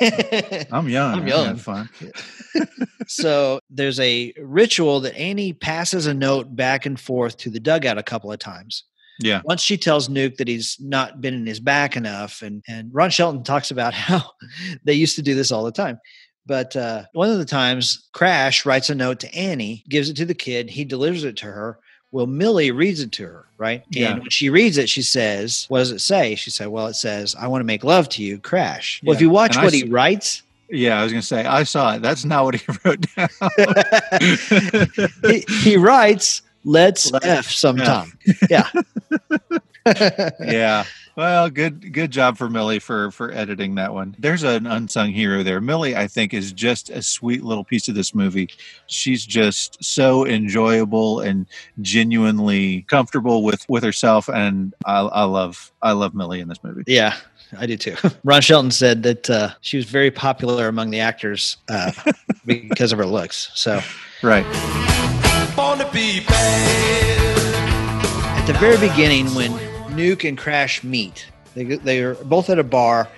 I'm 0.72 0.88
young. 0.88 1.20
I'm 1.20 1.26
young. 1.26 1.46
Have 1.46 1.62
fun. 1.62 1.90
so 3.06 3.60
there's 3.68 4.00
a 4.00 4.32
ritual 4.40 5.00
that 5.00 5.16
Annie 5.16 5.52
passes 5.52 6.06
a 6.06 6.14
note 6.14 6.54
back 6.54 6.86
and 6.86 6.98
forth 6.98 7.36
to 7.38 7.50
the 7.50 7.60
dugout 7.60 7.98
a 7.98 8.02
couple 8.02 8.32
of 8.32 8.38
times. 8.38 8.84
Yeah. 9.22 9.42
Once 9.44 9.62
she 9.62 9.76
tells 9.76 10.08
Nuke 10.08 10.36
that 10.36 10.48
he's 10.48 10.78
not 10.80 11.20
been 11.20 11.34
in 11.34 11.46
his 11.46 11.60
back 11.60 11.94
enough, 11.96 12.40
and 12.40 12.62
and 12.66 12.88
Ron 12.92 13.10
Shelton 13.10 13.42
talks 13.42 13.70
about 13.70 13.92
how 13.92 14.22
they 14.84 14.94
used 14.94 15.16
to 15.16 15.22
do 15.22 15.34
this 15.34 15.52
all 15.52 15.64
the 15.64 15.72
time. 15.72 15.98
But 16.46 16.74
uh, 16.74 17.04
one 17.12 17.28
of 17.28 17.38
the 17.38 17.44
times, 17.44 18.08
Crash 18.12 18.64
writes 18.64 18.88
a 18.88 18.94
note 18.94 19.20
to 19.20 19.34
Annie, 19.34 19.84
gives 19.88 20.08
it 20.08 20.16
to 20.16 20.24
the 20.24 20.34
kid, 20.34 20.70
he 20.70 20.84
delivers 20.84 21.24
it 21.24 21.36
to 21.38 21.46
her. 21.46 21.78
Well, 22.12 22.26
Millie 22.26 22.70
reads 22.72 23.00
it 23.00 23.12
to 23.12 23.24
her, 23.24 23.44
right? 23.56 23.84
Yeah. 23.90 24.10
And 24.12 24.20
when 24.22 24.30
she 24.30 24.50
reads 24.50 24.78
it, 24.78 24.88
she 24.88 25.02
says, 25.02 25.66
"What 25.68 25.78
does 25.78 25.92
it 25.92 26.00
say?" 26.00 26.34
She 26.34 26.50
said, 26.50 26.68
"Well, 26.68 26.86
it 26.88 26.94
says 26.94 27.36
I 27.38 27.46
want 27.46 27.60
to 27.60 27.64
make 27.66 27.84
love 27.84 28.08
to 28.10 28.22
you, 28.22 28.38
Crash." 28.38 29.00
Well, 29.04 29.14
if 29.14 29.20
you 29.20 29.30
watch 29.30 29.52
And 29.52 29.60
I 29.60 29.64
what 29.64 29.74
s- 29.74 29.80
he 29.80 29.88
writes, 29.88 30.42
Yeah. 30.68 30.98
I 31.00 31.04
was 31.04 31.12
going 31.12 31.20
to 31.20 31.26
say, 31.26 31.44
I 31.44 31.62
saw 31.62 31.94
it. 31.94 32.02
That's 32.02 32.24
not 32.24 32.44
what 32.44 32.54
he 32.56 32.64
wrote 32.84 33.06
down. 33.16 33.28
he, 35.30 35.44
he 35.62 35.76
writes, 35.76 36.42
"Let's 36.64 37.10
Let's 37.12 37.26
f 37.26 37.46
sometime." 37.50 38.12
Yeah. 38.48 38.68
yeah. 40.40 40.84
Well, 41.20 41.50
good 41.50 41.92
good 41.92 42.10
job 42.10 42.38
for 42.38 42.48
Millie 42.48 42.78
for 42.78 43.10
for 43.10 43.30
editing 43.30 43.74
that 43.74 43.92
one. 43.92 44.16
There's 44.18 44.42
an 44.42 44.66
unsung 44.66 45.10
hero 45.10 45.42
there. 45.42 45.60
Millie, 45.60 45.94
I 45.94 46.06
think, 46.06 46.32
is 46.32 46.50
just 46.50 46.88
a 46.88 47.02
sweet 47.02 47.44
little 47.44 47.62
piece 47.62 47.88
of 47.88 47.94
this 47.94 48.14
movie. 48.14 48.48
She's 48.86 49.26
just 49.26 49.84
so 49.84 50.26
enjoyable 50.26 51.20
and 51.20 51.44
genuinely 51.82 52.86
comfortable 52.88 53.42
with 53.42 53.68
with 53.68 53.84
herself, 53.84 54.30
and 54.30 54.72
I, 54.86 55.00
I 55.00 55.24
love 55.24 55.70
I 55.82 55.92
love 55.92 56.14
Millie 56.14 56.40
in 56.40 56.48
this 56.48 56.64
movie. 56.64 56.84
Yeah, 56.86 57.14
I 57.54 57.66
do 57.66 57.76
too. 57.76 57.96
Ron 58.24 58.40
Shelton 58.40 58.70
said 58.70 59.02
that 59.02 59.28
uh, 59.28 59.50
she 59.60 59.76
was 59.76 59.84
very 59.84 60.10
popular 60.10 60.68
among 60.68 60.88
the 60.88 61.00
actors 61.00 61.58
uh, 61.68 61.92
because 62.46 62.92
of 62.92 62.98
her 62.98 63.04
looks. 63.04 63.50
So 63.54 63.82
Right. 64.22 64.46
Be 65.92 66.24
at 68.38 68.46
the 68.46 68.54
very 68.54 68.78
beginning, 68.78 69.26
when 69.34 69.69
Nuke 70.00 70.28
and 70.28 70.38
Crash 70.38 70.82
meet, 70.82 71.26
they 71.54 71.64
they 71.64 72.00
are 72.00 72.14
both 72.14 72.50
at 72.50 72.58
a 72.58 72.64
bar, 72.64 73.08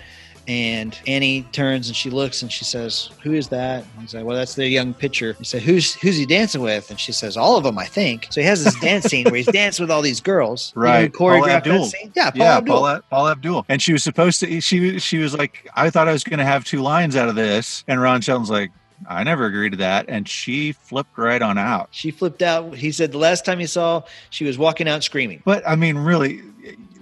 and 0.48 0.98
Annie 1.06 1.42
turns 1.52 1.88
and 1.88 1.96
she 1.96 2.10
looks 2.10 2.42
and 2.42 2.50
she 2.50 2.64
says, 2.64 3.10
"Who 3.22 3.32
is 3.32 3.48
that?" 3.48 3.84
And 3.84 4.02
he's 4.02 4.14
like, 4.14 4.24
"Well, 4.24 4.36
that's 4.36 4.54
the 4.54 4.66
young 4.66 4.92
pitcher." 4.92 5.34
He 5.38 5.44
said, 5.44 5.62
"Who's 5.62 5.94
who's 5.94 6.16
he 6.16 6.26
dancing 6.26 6.62
with?" 6.62 6.90
And 6.90 6.98
she 6.98 7.12
says, 7.12 7.36
"All 7.36 7.56
of 7.56 7.64
them, 7.64 7.78
I 7.78 7.86
think." 7.86 8.26
So 8.30 8.40
he 8.40 8.46
has 8.46 8.64
this 8.64 8.78
dance 8.80 9.04
scene 9.04 9.24
where 9.26 9.36
he's 9.36 9.46
dancing 9.52 9.84
with 9.84 9.90
all 9.90 10.02
these 10.02 10.20
girls. 10.20 10.72
You 10.74 10.82
know 10.82 10.88
Right. 10.88 11.12
Choreographed 11.12 11.64
that 11.64 11.84
scene. 11.86 12.12
Yeah, 12.14 12.30
Paul 12.30 12.38
yeah, 12.38 12.56
Abdul. 12.58 12.78
Paul, 12.78 13.00
Paula 13.10 13.30
Abdul. 13.32 13.66
And 13.68 13.80
she 13.80 13.92
was 13.92 14.02
supposed 14.02 14.40
to. 14.40 14.60
She 14.60 14.98
she 14.98 15.18
was 15.18 15.34
like, 15.34 15.68
I 15.74 15.90
thought 15.90 16.08
I 16.08 16.12
was 16.12 16.24
going 16.24 16.38
to 16.38 16.44
have 16.44 16.64
two 16.64 16.82
lines 16.82 17.16
out 17.16 17.28
of 17.28 17.34
this, 17.34 17.84
and 17.86 18.00
Ron 18.00 18.20
Shelton's 18.20 18.50
like, 18.50 18.70
I 19.08 19.24
never 19.24 19.46
agreed 19.46 19.70
to 19.70 19.76
that. 19.78 20.06
And 20.08 20.28
she 20.28 20.72
flipped 20.72 21.16
right 21.16 21.42
on 21.42 21.58
out. 21.58 21.88
She 21.90 22.10
flipped 22.10 22.42
out. 22.42 22.74
He 22.74 22.92
said 22.92 23.12
the 23.12 23.18
last 23.18 23.44
time 23.44 23.58
he 23.58 23.66
saw, 23.66 24.02
she 24.30 24.44
was 24.44 24.58
walking 24.58 24.88
out 24.88 25.02
screaming. 25.04 25.42
But 25.44 25.62
I 25.66 25.76
mean, 25.76 25.98
really, 25.98 26.40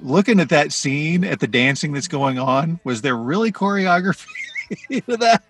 looking 0.03 0.41
at 0.41 0.49
that 0.51 0.73
scene, 0.73 1.25
at 1.25 1.41
the 1.41 1.47
dancing 1.47 1.93
that's 1.93 2.09
going 2.09 2.39
on, 2.39 2.81
was 2.85 3.03
there 3.03 3.17
really 3.17 3.53
choreography? 3.53 4.27
to 4.91 5.17
that? 5.17 5.43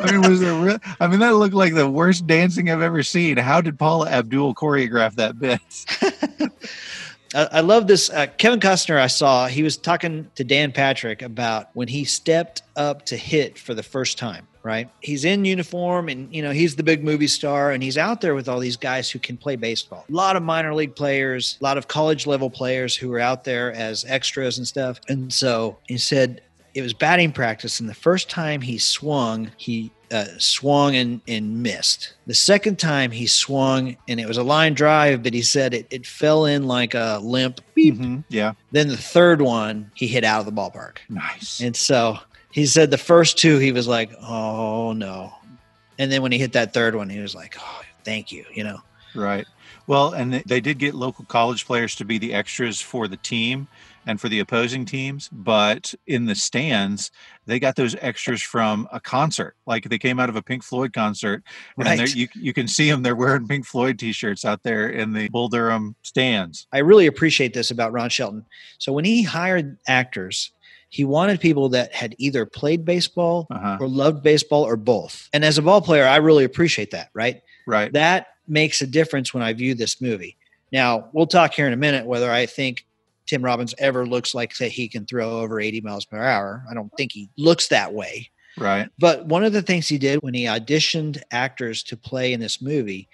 I 0.00 0.12
mean, 0.12 0.28
was 0.28 0.40
there? 0.40 0.54
Re- 0.54 0.78
I 1.00 1.06
mean, 1.06 1.20
that 1.20 1.34
looked 1.34 1.54
like 1.54 1.74
the 1.74 1.88
worst 1.88 2.26
dancing 2.26 2.70
I've 2.70 2.82
ever 2.82 3.02
seen. 3.02 3.36
How 3.36 3.60
did 3.60 3.78
Paula 3.78 4.08
Abdul 4.08 4.54
choreograph 4.54 5.14
that 5.16 5.38
bit? 5.38 5.60
I, 7.34 7.58
I 7.58 7.60
love 7.60 7.86
this. 7.86 8.10
Uh, 8.10 8.26
Kevin 8.38 8.60
Costner, 8.60 8.98
I 8.98 9.06
saw, 9.06 9.46
he 9.46 9.62
was 9.62 9.76
talking 9.76 10.30
to 10.34 10.44
Dan 10.44 10.72
Patrick 10.72 11.22
about 11.22 11.70
when 11.74 11.88
he 11.88 12.04
stepped 12.04 12.62
up 12.74 13.06
to 13.06 13.16
hit 13.16 13.58
for 13.58 13.74
the 13.74 13.82
first 13.82 14.18
time, 14.18 14.46
right? 14.66 14.90
He's 15.00 15.24
in 15.24 15.44
uniform 15.44 16.08
and, 16.08 16.34
you 16.34 16.42
know, 16.42 16.50
he's 16.50 16.76
the 16.76 16.82
big 16.82 17.02
movie 17.04 17.28
star 17.28 17.70
and 17.70 17.82
he's 17.82 17.96
out 17.96 18.20
there 18.20 18.34
with 18.34 18.48
all 18.48 18.58
these 18.58 18.76
guys 18.76 19.10
who 19.10 19.18
can 19.18 19.36
play 19.36 19.56
baseball. 19.56 20.04
A 20.08 20.12
lot 20.12 20.36
of 20.36 20.42
minor 20.42 20.74
league 20.74 20.94
players, 20.96 21.56
a 21.60 21.64
lot 21.64 21.78
of 21.78 21.88
college 21.88 22.26
level 22.26 22.50
players 22.50 22.94
who 22.96 23.12
are 23.14 23.20
out 23.20 23.44
there 23.44 23.72
as 23.72 24.04
extras 24.08 24.58
and 24.58 24.66
stuff. 24.66 25.00
And 25.08 25.32
so 25.32 25.78
he 25.86 25.96
said, 25.98 26.42
it 26.74 26.82
was 26.82 26.92
batting 26.92 27.32
practice, 27.32 27.80
and 27.80 27.88
the 27.88 27.94
first 27.94 28.28
time 28.28 28.60
he 28.60 28.76
swung, 28.76 29.50
he 29.56 29.90
uh, 30.12 30.26
swung 30.36 30.94
and, 30.94 31.22
and 31.26 31.62
missed. 31.62 32.12
The 32.26 32.34
second 32.34 32.78
time 32.78 33.10
he 33.10 33.26
swung, 33.26 33.96
and 34.08 34.20
it 34.20 34.28
was 34.28 34.36
a 34.36 34.42
line 34.42 34.74
drive, 34.74 35.22
but 35.22 35.32
he 35.32 35.40
said 35.40 35.72
it, 35.72 35.86
it 35.90 36.06
fell 36.06 36.44
in 36.44 36.66
like 36.66 36.92
a 36.92 37.18
limp. 37.22 37.62
Mhm, 37.78 38.24
Yeah. 38.28 38.52
Then 38.72 38.88
the 38.88 38.96
third 38.98 39.40
one, 39.40 39.90
he 39.94 40.06
hit 40.06 40.22
out 40.22 40.40
of 40.40 40.44
the 40.46 40.52
ballpark. 40.52 40.98
Nice. 41.08 41.62
And 41.62 41.74
so 41.74 42.18
he 42.56 42.64
said 42.64 42.90
the 42.90 42.96
first 42.96 43.36
two, 43.36 43.58
he 43.58 43.70
was 43.70 43.86
like, 43.86 44.10
oh 44.22 44.94
no. 44.94 45.30
And 45.98 46.10
then 46.10 46.22
when 46.22 46.32
he 46.32 46.38
hit 46.38 46.54
that 46.54 46.72
third 46.72 46.94
one, 46.94 47.10
he 47.10 47.20
was 47.20 47.34
like, 47.34 47.54
oh, 47.60 47.82
thank 48.02 48.32
you, 48.32 48.46
you 48.54 48.64
know. 48.64 48.78
Right. 49.14 49.44
Well, 49.86 50.14
and 50.14 50.32
they- 50.46 50.60
did 50.62 50.78
get 50.78 50.94
local 50.94 51.26
college 51.26 51.66
players 51.66 51.94
to 51.96 52.06
be 52.06 52.16
the 52.16 52.32
extras 52.32 52.80
for 52.80 53.08
the 53.08 53.18
team 53.18 53.68
and 54.06 54.18
for 54.18 54.30
the 54.30 54.40
opposing 54.40 54.86
teams, 54.86 55.28
but 55.30 55.92
in 56.06 56.24
the 56.24 56.34
stands, 56.34 57.10
they 57.44 57.58
got 57.58 57.76
those 57.76 57.94
extras 58.00 58.40
from 58.40 58.88
a 58.90 59.00
concert. 59.00 59.54
Like 59.66 59.84
they 59.90 59.98
came 59.98 60.18
out 60.18 60.30
of 60.30 60.36
a 60.36 60.42
Pink 60.42 60.62
Floyd 60.64 60.94
concert, 60.94 61.42
and 61.76 61.86
Right. 61.86 61.98
they're- 61.98 62.06
you 62.16 62.28
you 62.34 62.52
can 62.54 62.68
see 62.68 62.88
them. 62.90 63.02
They're 63.02 63.16
wearing 63.16 63.46
Pink 63.46 63.66
Floyd 63.66 63.98
T-shirts 63.98 64.44
out 64.46 64.62
there 64.62 64.88
in 64.88 65.12
the 65.12 65.28
Bull 65.28 65.48
Durham 65.50 65.94
stands. 66.02 66.66
I 66.72 66.78
really 66.78 67.06
appreciate 67.06 67.52
this 67.52 67.70
about 67.70 67.92
Ron 67.92 68.08
Shelton. 68.08 68.46
So 68.78 68.92
when 68.94 69.04
he 69.04 69.22
hired 69.24 69.76
actors, 69.86 70.52
he 70.96 71.04
wanted 71.04 71.38
people 71.40 71.68
that 71.68 71.92
had 71.92 72.14
either 72.16 72.46
played 72.46 72.84
baseball 72.86 73.46
Uh-huh. 73.50 73.76
or 73.80 73.86
loved 73.86 74.22
baseball 74.22 74.62
or 74.62 74.76
both. 74.76 75.28
And 75.34 75.44
as 75.44 75.58
a 75.58 75.62
ball 75.62 75.82
player, 75.82 76.06
I 76.06 76.16
really 76.16 76.44
appreciate 76.44 76.90
that, 76.92 77.10
right? 77.12 77.42
Right. 77.66 77.92
That 77.92 78.28
makes 78.48 78.80
a 78.80 78.86
difference 78.86 79.34
when 79.34 79.42
I 79.42 79.52
view 79.52 79.74
this 79.74 80.00
movie. 80.00 80.36
Now, 80.72 81.10
we'll 81.12 81.26
talk 81.26 81.52
here 81.52 81.66
in 81.66 81.74
a 81.74 81.76
minute 81.76 82.06
whether 82.06 82.30
I 82.30 82.46
think 82.46 82.86
Tim 83.26 83.42
Robbins 83.44 83.74
ever 83.76 84.06
looks 84.06 84.34
like 84.34 84.56
that 84.56 84.72
he 84.72 84.88
can 84.88 85.04
throw 85.04 85.40
over 85.40 85.60
80 85.60 85.82
miles 85.82 86.06
per 86.06 86.16
hour. 86.22 86.64
I 86.70 86.72
don't 86.72 86.90
think 86.96 87.12
he 87.12 87.28
looks 87.36 87.68
that 87.68 87.92
way. 87.92 88.30
Right. 88.56 88.88
But 88.98 89.26
one 89.26 89.44
of 89.44 89.52
the 89.52 89.60
things 89.60 89.86
he 89.88 89.98
did 89.98 90.20
when 90.22 90.32
he 90.32 90.44
auditioned 90.44 91.20
actors 91.30 91.82
to 91.84 91.96
play 91.96 92.32
in 92.32 92.40
this 92.40 92.62
movie 92.62 93.06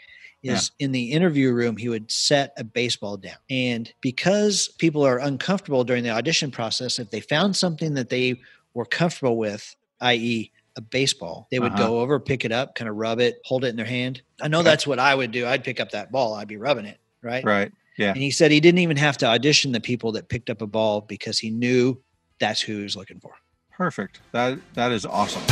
is 0.43 0.71
in 0.79 0.93
the 0.93 1.13
interview 1.13 1.53
room, 1.53 1.77
he 1.77 1.89
would 1.89 2.11
set 2.11 2.53
a 2.57 2.65
baseball 2.65 3.17
down. 3.17 3.37
And 3.49 3.93
because 4.01 4.69
people 4.79 5.05
are 5.07 5.19
uncomfortable 5.19 5.85
during 5.85 6.03
the 6.03 6.11
audition 6.11 6.51
process, 6.51 6.99
if 6.99 7.11
they 7.11 7.21
found 7.21 7.55
something 7.57 7.95
that 7.95 8.09
they 8.09 8.41
were 8.75 8.85
comfortable 8.87 9.37
with, 9.37 9.75
i.e., 10.01 10.51
a 10.77 10.81
baseball, 10.81 11.47
they 11.51 11.59
would 11.59 11.73
Uh-huh. 11.73 11.89
go 11.89 12.01
over, 12.01 12.19
pick 12.19 12.45
it 12.47 12.51
up, 12.53 12.75
kind 12.75 12.89
of 12.89 12.97
rub 12.97 13.21
it, 13.21 13.41
hold 13.45 13.63
it 13.65 13.69
in 13.69 13.77
their 13.77 13.85
hand. 13.85 14.23
I 14.41 14.49
know 14.49 14.63
that's 14.63 14.87
what 14.87 14.99
I 14.99 15.15
would 15.15 15.31
do. 15.31 15.47
I'd 15.47 15.63
pick 15.65 15.79
up 15.81 15.91
that 15.91 16.11
ball, 16.11 16.33
I'd 16.35 16.49
be 16.49 16.57
rubbing 16.57 16.87
it, 16.87 16.99
right? 17.23 17.45
Right. 17.45 17.71
Yeah. 17.99 18.09
And 18.13 18.23
he 18.23 18.31
said 18.31 18.51
he 18.51 18.59
didn't 18.61 18.79
even 18.79 18.97
have 18.97 19.19
to 19.19 19.27
audition 19.27 19.73
the 19.73 19.81
people 19.81 20.13
that 20.13 20.31
picked 20.31 20.49
up 20.49 20.63
a 20.63 20.67
ball 20.67 21.03
because 21.03 21.39
he 21.39 21.51
knew 21.51 22.01
that's 22.41 22.63
who 22.63 22.79
he 22.79 22.83
was 22.83 22.97
looking 22.97 23.21
for. 23.21 23.33
Perfect. 23.71 24.21
That 24.33 24.59
that 24.75 24.93
is 24.93 25.05
awesome. 25.05 25.43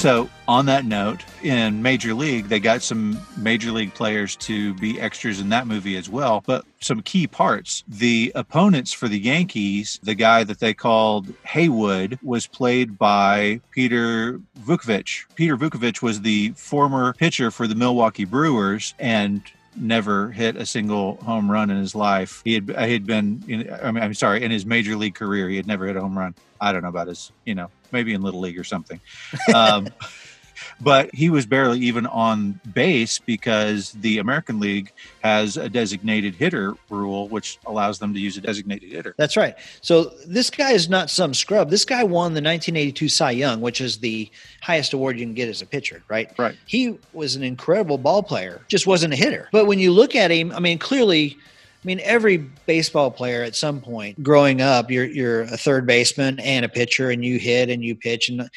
So, 0.00 0.30
on 0.48 0.64
that 0.64 0.86
note, 0.86 1.22
in 1.42 1.82
Major 1.82 2.14
League, 2.14 2.48
they 2.48 2.58
got 2.58 2.80
some 2.80 3.20
Major 3.36 3.70
League 3.70 3.92
players 3.92 4.34
to 4.36 4.72
be 4.76 4.98
extras 4.98 5.40
in 5.40 5.50
that 5.50 5.66
movie 5.66 5.94
as 5.98 6.08
well, 6.08 6.42
but 6.46 6.64
some 6.80 7.02
key 7.02 7.26
parts. 7.26 7.84
The 7.86 8.32
opponents 8.34 8.94
for 8.94 9.08
the 9.08 9.18
Yankees, 9.18 10.00
the 10.02 10.14
guy 10.14 10.42
that 10.44 10.58
they 10.58 10.72
called 10.72 11.34
Haywood, 11.44 12.18
was 12.22 12.46
played 12.46 12.96
by 12.96 13.60
Peter 13.72 14.40
Vuckovich. 14.60 15.26
Peter 15.34 15.58
Vuckovich 15.58 16.00
was 16.00 16.22
the 16.22 16.52
former 16.56 17.12
pitcher 17.12 17.50
for 17.50 17.66
the 17.66 17.74
Milwaukee 17.74 18.24
Brewers 18.24 18.94
and 18.98 19.42
never 19.76 20.30
hit 20.30 20.56
a 20.56 20.64
single 20.64 21.16
home 21.16 21.50
run 21.50 21.68
in 21.68 21.76
his 21.76 21.94
life. 21.94 22.40
He 22.42 22.54
had 22.54 22.70
he 22.70 22.92
had 22.94 23.06
been 23.06 23.44
in, 23.46 23.70
I 23.70 23.90
mean 23.90 24.02
I'm 24.02 24.14
sorry, 24.14 24.42
in 24.42 24.50
his 24.50 24.64
major 24.64 24.96
league 24.96 25.14
career, 25.14 25.50
he 25.50 25.56
had 25.56 25.66
never 25.66 25.86
hit 25.86 25.96
a 25.96 26.00
home 26.00 26.16
run. 26.16 26.34
I 26.58 26.72
don't 26.72 26.80
know 26.82 26.88
about 26.88 27.08
his, 27.08 27.32
you 27.44 27.54
know, 27.54 27.70
maybe 27.92 28.14
in 28.14 28.22
little 28.22 28.40
league 28.40 28.58
or 28.58 28.64
something. 28.64 29.00
Um, 29.54 29.88
but 30.80 31.14
he 31.14 31.30
was 31.30 31.46
barely 31.46 31.80
even 31.80 32.06
on 32.06 32.60
base 32.72 33.18
because 33.18 33.92
the 33.92 34.18
American 34.18 34.60
League 34.60 34.92
has 35.22 35.56
a 35.56 35.68
designated 35.68 36.34
hitter 36.34 36.74
rule, 36.88 37.28
which 37.28 37.58
allows 37.66 37.98
them 37.98 38.14
to 38.14 38.20
use 38.20 38.36
a 38.36 38.40
designated 38.40 38.90
hitter. 38.90 39.14
That's 39.16 39.36
right. 39.36 39.56
So 39.80 40.12
this 40.26 40.50
guy 40.50 40.72
is 40.72 40.88
not 40.88 41.10
some 41.10 41.34
scrub. 41.34 41.70
This 41.70 41.84
guy 41.84 42.02
won 42.02 42.32
the 42.32 42.42
1982 42.42 43.08
Cy 43.08 43.30
Young, 43.32 43.60
which 43.60 43.80
is 43.80 43.98
the 43.98 44.30
highest 44.62 44.92
award 44.92 45.18
you 45.18 45.24
can 45.26 45.34
get 45.34 45.48
as 45.48 45.62
a 45.62 45.66
pitcher, 45.66 46.02
right? 46.08 46.30
Right. 46.38 46.56
He 46.66 46.98
was 47.12 47.36
an 47.36 47.42
incredible 47.42 47.98
ball 47.98 48.22
player, 48.22 48.62
just 48.68 48.86
wasn't 48.86 49.12
a 49.12 49.16
hitter. 49.16 49.48
But 49.52 49.66
when 49.66 49.78
you 49.78 49.92
look 49.92 50.14
at 50.14 50.30
him, 50.30 50.52
I 50.52 50.60
mean, 50.60 50.78
clearly, 50.78 51.36
I 51.82 51.86
mean, 51.86 52.00
every 52.02 52.36
baseball 52.36 53.10
player 53.10 53.42
at 53.42 53.56
some 53.56 53.80
point 53.80 54.22
growing 54.22 54.60
up, 54.60 54.90
you're 54.90 55.06
you're 55.06 55.42
a 55.42 55.56
third 55.56 55.86
baseman 55.86 56.38
and 56.40 56.64
a 56.64 56.68
pitcher, 56.68 57.10
and 57.10 57.24
you 57.24 57.38
hit 57.38 57.70
and 57.70 57.82
you 57.82 57.94
pitch, 57.96 58.28
and 58.28 58.48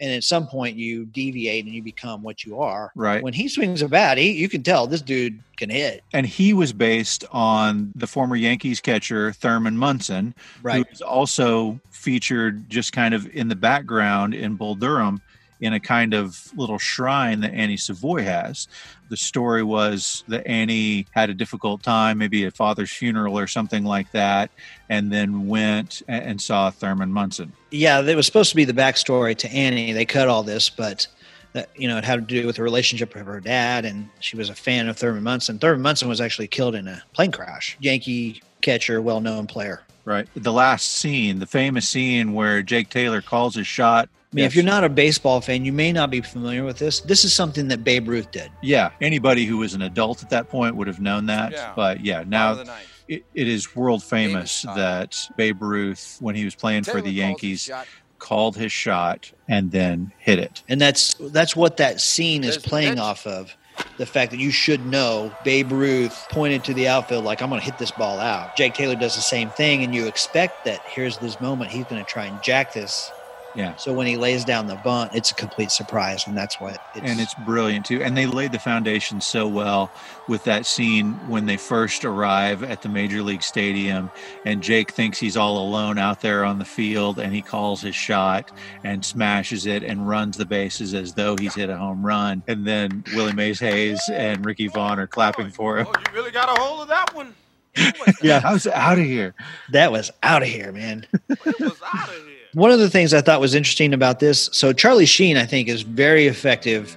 and 0.00 0.10
at 0.10 0.24
some 0.24 0.48
point 0.48 0.76
you 0.76 1.04
deviate 1.06 1.64
and 1.64 1.72
you 1.72 1.80
become 1.80 2.24
what 2.24 2.44
you 2.44 2.58
are. 2.58 2.90
Right. 2.96 3.22
When 3.22 3.32
he 3.32 3.48
swings 3.48 3.82
a 3.82 3.88
bat, 3.88 4.18
he, 4.18 4.32
you 4.32 4.48
can 4.48 4.64
tell 4.64 4.88
this 4.88 5.00
dude 5.00 5.40
can 5.56 5.70
hit. 5.70 6.02
And 6.12 6.26
he 6.26 6.52
was 6.52 6.72
based 6.72 7.24
on 7.30 7.92
the 7.94 8.08
former 8.08 8.34
Yankees 8.34 8.80
catcher 8.80 9.32
Thurman 9.32 9.76
Munson, 9.76 10.34
Right. 10.60 10.84
who 10.84 10.92
is 10.92 11.02
also 11.02 11.78
featured 11.90 12.68
just 12.68 12.92
kind 12.92 13.14
of 13.14 13.28
in 13.32 13.46
the 13.46 13.54
background 13.54 14.34
in 14.34 14.56
Bull 14.56 14.74
Durham 14.74 15.22
in 15.62 15.72
a 15.72 15.80
kind 15.80 16.12
of 16.12 16.52
little 16.56 16.78
shrine 16.78 17.40
that 17.40 17.54
Annie 17.54 17.76
Savoy 17.76 18.22
has. 18.22 18.66
The 19.08 19.16
story 19.16 19.62
was 19.62 20.24
that 20.26 20.46
Annie 20.46 21.06
had 21.12 21.30
a 21.30 21.34
difficult 21.34 21.82
time, 21.82 22.18
maybe 22.18 22.44
a 22.44 22.50
father's 22.50 22.90
funeral 22.90 23.38
or 23.38 23.46
something 23.46 23.84
like 23.84 24.10
that, 24.10 24.50
and 24.88 25.12
then 25.12 25.46
went 25.46 26.02
and 26.08 26.40
saw 26.40 26.70
Thurman 26.70 27.12
Munson. 27.12 27.52
yeah, 27.70 28.00
that 28.00 28.16
was 28.16 28.26
supposed 28.26 28.50
to 28.50 28.56
be 28.56 28.64
the 28.64 28.72
backstory 28.72 29.36
to 29.36 29.48
Annie. 29.50 29.92
They 29.92 30.04
cut 30.04 30.28
all 30.28 30.42
this, 30.42 30.68
but 30.68 31.06
that 31.52 31.68
you 31.76 31.86
know 31.86 31.96
it 31.96 32.04
had 32.04 32.26
to 32.26 32.34
do 32.40 32.46
with 32.46 32.56
the 32.56 32.62
relationship 32.62 33.14
of 33.14 33.26
her 33.26 33.40
dad, 33.40 33.84
and 33.84 34.08
she 34.18 34.36
was 34.36 34.48
a 34.48 34.54
fan 34.54 34.88
of 34.88 34.96
Thurman 34.96 35.22
Munson. 35.22 35.58
Thurman 35.58 35.82
Munson 35.82 36.08
was 36.08 36.20
actually 36.20 36.48
killed 36.48 36.74
in 36.74 36.88
a 36.88 37.02
plane 37.12 37.30
crash. 37.30 37.76
Yankee 37.80 38.42
catcher, 38.62 39.00
well-known 39.00 39.46
player. 39.46 39.82
Right. 40.04 40.26
The 40.34 40.52
last 40.52 40.94
scene, 40.94 41.38
the 41.38 41.46
famous 41.46 41.88
scene 41.88 42.32
where 42.32 42.62
Jake 42.62 42.88
Taylor 42.88 43.22
calls 43.22 43.54
his 43.54 43.68
shot. 43.68 44.08
I 44.32 44.36
mean, 44.36 44.44
if 44.46 44.54
you're 44.54 44.64
not 44.64 44.82
a 44.82 44.88
baseball 44.88 45.42
fan, 45.42 45.64
you 45.64 45.74
may 45.74 45.92
not 45.92 46.10
be 46.10 46.22
familiar 46.22 46.64
with 46.64 46.78
this. 46.78 47.00
This 47.00 47.22
is 47.22 47.34
something 47.34 47.68
that 47.68 47.84
Babe 47.84 48.08
Ruth 48.08 48.30
did. 48.30 48.50
Yeah, 48.62 48.90
anybody 49.02 49.44
who 49.44 49.58
was 49.58 49.74
an 49.74 49.82
adult 49.82 50.22
at 50.22 50.30
that 50.30 50.48
point 50.48 50.74
would 50.76 50.86
have 50.86 51.00
known 51.00 51.26
that. 51.26 51.52
Yeah. 51.52 51.72
But 51.76 52.02
yeah, 52.02 52.24
now 52.26 52.52
of 52.52 52.58
the 52.58 52.64
night. 52.64 52.86
it, 53.08 53.24
it 53.34 53.46
is 53.46 53.76
world 53.76 54.02
famous 54.02 54.62
Famous 54.62 54.76
that 54.76 55.28
Babe 55.36 55.60
Ruth, 55.62 56.16
when 56.20 56.34
he 56.34 56.44
was 56.46 56.54
playing 56.54 56.84
for 56.84 57.02
the 57.02 57.10
Yankees, 57.10 57.70
called 58.18 58.56
his 58.56 58.72
shot 58.72 59.32
and 59.48 59.70
then 59.70 60.12
hit 60.18 60.38
it. 60.38 60.62
And 60.68 60.80
that's 60.80 61.14
that's 61.14 61.54
what 61.54 61.76
that 61.78 62.00
scene 62.00 62.44
is 62.44 62.56
There's 62.56 62.64
playing 62.64 62.98
off 62.98 63.26
of. 63.26 63.54
The 63.96 64.06
fact 64.06 64.30
that 64.30 64.38
you 64.38 64.50
should 64.50 64.86
know 64.86 65.34
Babe 65.44 65.72
Ruth 65.72 66.26
pointed 66.30 66.62
to 66.64 66.74
the 66.74 66.88
outfield 66.88 67.24
like 67.24 67.42
I'm 67.42 67.48
going 67.48 67.60
to 67.60 67.64
hit 67.64 67.78
this 67.78 67.90
ball 67.90 68.18
out. 68.18 68.54
Jake 68.54 68.74
Taylor 68.74 68.94
does 68.94 69.16
the 69.16 69.22
same 69.22 69.50
thing, 69.50 69.82
and 69.82 69.94
you 69.94 70.06
expect 70.06 70.64
that 70.66 70.80
here's 70.86 71.18
this 71.18 71.40
moment 71.40 71.70
he's 71.70 71.86
going 71.86 72.02
to 72.02 72.10
try 72.10 72.26
and 72.26 72.40
jack 72.42 72.72
this. 72.72 73.10
Yeah. 73.54 73.76
So 73.76 73.92
when 73.92 74.06
he 74.06 74.16
lays 74.16 74.44
down 74.44 74.66
the 74.66 74.76
bunt, 74.76 75.12
it's 75.14 75.30
a 75.30 75.34
complete 75.34 75.70
surprise, 75.70 76.26
and 76.26 76.36
that's 76.36 76.60
what. 76.60 76.82
It's, 76.94 77.08
And 77.08 77.20
it's 77.20 77.34
brilliant 77.46 77.86
too. 77.86 78.02
And 78.02 78.16
they 78.16 78.26
laid 78.26 78.52
the 78.52 78.58
foundation 78.58 79.20
so 79.20 79.46
well 79.46 79.90
with 80.28 80.44
that 80.44 80.66
scene 80.66 81.12
when 81.28 81.46
they 81.46 81.56
first 81.56 82.04
arrive 82.04 82.62
at 82.62 82.82
the 82.82 82.88
Major 82.88 83.22
League 83.22 83.42
Stadium 83.42 84.10
and 84.44 84.62
Jake 84.62 84.92
thinks 84.92 85.18
he's 85.18 85.36
all 85.36 85.58
alone 85.58 85.98
out 85.98 86.20
there 86.20 86.44
on 86.44 86.58
the 86.58 86.64
field 86.64 87.18
and 87.18 87.34
he 87.34 87.42
calls 87.42 87.80
his 87.80 87.94
shot 87.94 88.50
and 88.84 89.04
smashes 89.04 89.66
it 89.66 89.82
and 89.82 90.08
runs 90.08 90.36
the 90.36 90.44
bases 90.44 90.94
as 90.94 91.14
though 91.14 91.36
he's 91.36 91.54
hit 91.54 91.70
a 91.70 91.76
home 91.76 92.04
run. 92.04 92.42
And 92.46 92.66
then 92.66 93.04
Willie 93.14 93.32
Mays 93.32 93.60
Hayes 93.60 94.00
and 94.12 94.44
Ricky 94.44 94.68
Vaughn 94.68 94.98
are 94.98 95.06
clapping 95.06 95.46
oh, 95.46 95.50
for 95.50 95.78
him. 95.78 95.86
Oh, 95.88 95.98
you 95.98 96.14
really 96.14 96.30
got 96.30 96.56
a 96.56 96.60
hold 96.60 96.82
of 96.82 96.88
that 96.88 97.14
one. 97.14 97.34
Yeah. 98.22 98.42
I 98.44 98.52
was 98.52 98.66
out 98.66 98.98
of 98.98 99.04
here. 99.04 99.34
that 99.70 99.90
was 99.90 100.10
out 100.22 100.42
of 100.42 100.48
here, 100.48 100.72
man. 100.72 101.06
It 101.28 101.60
was 101.60 101.80
out 101.82 102.08
of 102.08 102.26
here. 102.26 102.41
One 102.54 102.70
of 102.70 102.78
the 102.78 102.90
things 102.90 103.14
I 103.14 103.22
thought 103.22 103.40
was 103.40 103.54
interesting 103.54 103.94
about 103.94 104.20
this, 104.20 104.50
so 104.52 104.74
Charlie 104.74 105.06
Sheen, 105.06 105.38
I 105.38 105.46
think, 105.46 105.68
is 105.68 105.82
very 105.82 106.26
effective. 106.26 106.96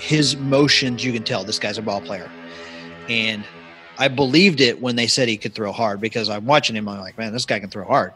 His 0.00 0.36
motions, 0.36 1.04
you 1.04 1.12
can 1.12 1.24
tell 1.24 1.42
this 1.42 1.58
guy's 1.58 1.78
a 1.78 1.82
ball 1.82 2.00
player. 2.00 2.30
And 3.08 3.42
I 3.98 4.06
believed 4.06 4.60
it 4.60 4.80
when 4.80 4.94
they 4.94 5.08
said 5.08 5.26
he 5.26 5.36
could 5.36 5.52
throw 5.52 5.72
hard 5.72 6.00
because 6.00 6.28
I'm 6.28 6.46
watching 6.46 6.76
him. 6.76 6.88
I'm 6.88 7.00
like, 7.00 7.18
man, 7.18 7.32
this 7.32 7.44
guy 7.44 7.58
can 7.58 7.70
throw 7.70 7.84
hard. 7.84 8.12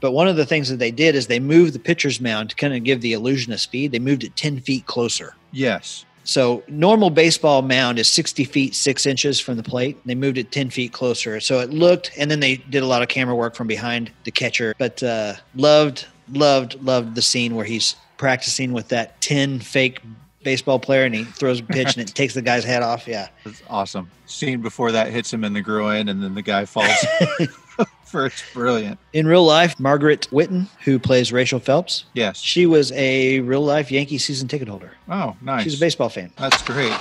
But 0.00 0.12
one 0.12 0.28
of 0.28 0.36
the 0.36 0.46
things 0.46 0.68
that 0.68 0.76
they 0.76 0.92
did 0.92 1.16
is 1.16 1.26
they 1.26 1.40
moved 1.40 1.72
the 1.72 1.80
pitcher's 1.80 2.20
mound 2.20 2.50
to 2.50 2.56
kind 2.56 2.74
of 2.74 2.84
give 2.84 3.00
the 3.00 3.14
illusion 3.14 3.52
of 3.52 3.60
speed. 3.60 3.90
They 3.90 3.98
moved 3.98 4.22
it 4.22 4.36
10 4.36 4.60
feet 4.60 4.86
closer. 4.86 5.34
Yes. 5.50 6.04
So 6.28 6.62
normal 6.68 7.08
baseball 7.08 7.62
mound 7.62 7.98
is 7.98 8.06
60 8.06 8.44
feet, 8.44 8.74
six 8.74 9.06
inches 9.06 9.40
from 9.40 9.56
the 9.56 9.62
plate. 9.62 9.96
They 10.04 10.14
moved 10.14 10.36
it 10.36 10.52
10 10.52 10.68
feet 10.68 10.92
closer. 10.92 11.40
So 11.40 11.60
it 11.60 11.70
looked, 11.70 12.10
and 12.18 12.30
then 12.30 12.40
they 12.40 12.56
did 12.56 12.82
a 12.82 12.86
lot 12.86 13.00
of 13.00 13.08
camera 13.08 13.34
work 13.34 13.54
from 13.54 13.66
behind 13.66 14.12
the 14.24 14.30
catcher. 14.30 14.74
But 14.76 15.02
uh, 15.02 15.36
loved, 15.54 16.06
loved, 16.30 16.82
loved 16.82 17.14
the 17.14 17.22
scene 17.22 17.54
where 17.54 17.64
he's 17.64 17.96
practicing 18.18 18.74
with 18.74 18.88
that 18.88 19.18
10 19.22 19.60
fake 19.60 20.02
baseball 20.42 20.78
player 20.78 21.04
and 21.04 21.14
he 21.14 21.24
throws 21.24 21.60
a 21.60 21.62
pitch 21.62 21.96
and 21.96 22.06
it 22.06 22.14
takes 22.14 22.34
the 22.34 22.42
guy's 22.42 22.62
head 22.62 22.82
off. 22.82 23.08
Yeah. 23.08 23.28
That's 23.44 23.62
awesome. 23.70 24.10
Scene 24.26 24.60
before 24.60 24.92
that 24.92 25.10
hits 25.10 25.32
him 25.32 25.44
in 25.44 25.54
the 25.54 25.62
groin 25.62 26.08
and 26.10 26.22
then 26.22 26.34
the 26.34 26.42
guy 26.42 26.66
falls. 26.66 27.06
First, 28.04 28.42
brilliant. 28.54 28.98
In 29.12 29.26
real 29.26 29.44
life, 29.44 29.78
Margaret 29.78 30.26
Whitton, 30.32 30.66
who 30.84 30.98
plays 30.98 31.30
Rachel 31.32 31.60
Phelps, 31.60 32.04
Yes. 32.14 32.38
she 32.40 32.64
was 32.66 32.90
a 32.92 33.40
real 33.40 33.60
life 33.62 33.90
Yankee 33.92 34.18
season 34.18 34.48
ticket 34.48 34.68
holder. 34.68 34.92
Oh, 35.10 35.36
nice. 35.42 35.64
She's 35.64 35.76
a 35.76 35.80
baseball 35.80 36.08
fan. 36.08 36.32
That's 36.36 36.62
great. 36.62 36.94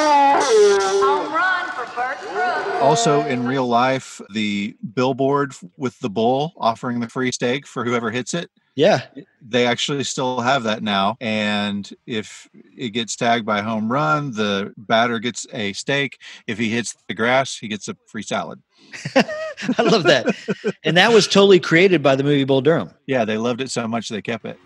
Home 0.00 1.32
run 1.32 1.70
for 1.72 1.84
Bert 1.96 2.82
Also, 2.82 3.22
in 3.26 3.46
real 3.46 3.66
life, 3.66 4.20
the 4.32 4.76
billboard 4.94 5.52
with 5.76 5.98
the 6.00 6.10
bull 6.10 6.52
offering 6.56 7.00
the 7.00 7.08
free 7.08 7.32
steak 7.32 7.66
for 7.66 7.84
whoever 7.84 8.10
hits 8.10 8.34
it, 8.34 8.50
Yeah. 8.78 9.06
they 9.42 9.66
actually 9.66 10.04
still 10.04 10.40
have 10.40 10.62
that 10.62 10.84
now. 10.84 11.16
And 11.20 11.90
if 12.06 12.48
it 12.76 12.90
gets 12.90 13.16
tagged 13.16 13.44
by 13.44 13.60
home 13.60 13.90
run, 13.90 14.30
the 14.30 14.72
batter 14.76 15.18
gets 15.18 15.48
a 15.52 15.72
steak. 15.72 16.20
If 16.46 16.58
he 16.58 16.68
hits 16.68 16.94
the 17.08 17.14
grass, 17.14 17.58
he 17.58 17.66
gets 17.66 17.88
a 17.88 17.96
free 18.06 18.22
salad. 18.22 18.62
I 19.16 19.82
love 19.82 20.04
that. 20.04 20.32
and 20.84 20.96
that 20.96 21.12
was 21.12 21.26
totally 21.26 21.58
created 21.58 22.04
by 22.04 22.14
the 22.14 22.22
movie 22.22 22.44
Bull 22.44 22.60
Durham. 22.60 22.92
Yeah, 23.06 23.24
they 23.24 23.36
loved 23.36 23.60
it 23.60 23.72
so 23.72 23.88
much 23.88 24.08
they 24.10 24.22
kept 24.22 24.44
it. 24.44 24.56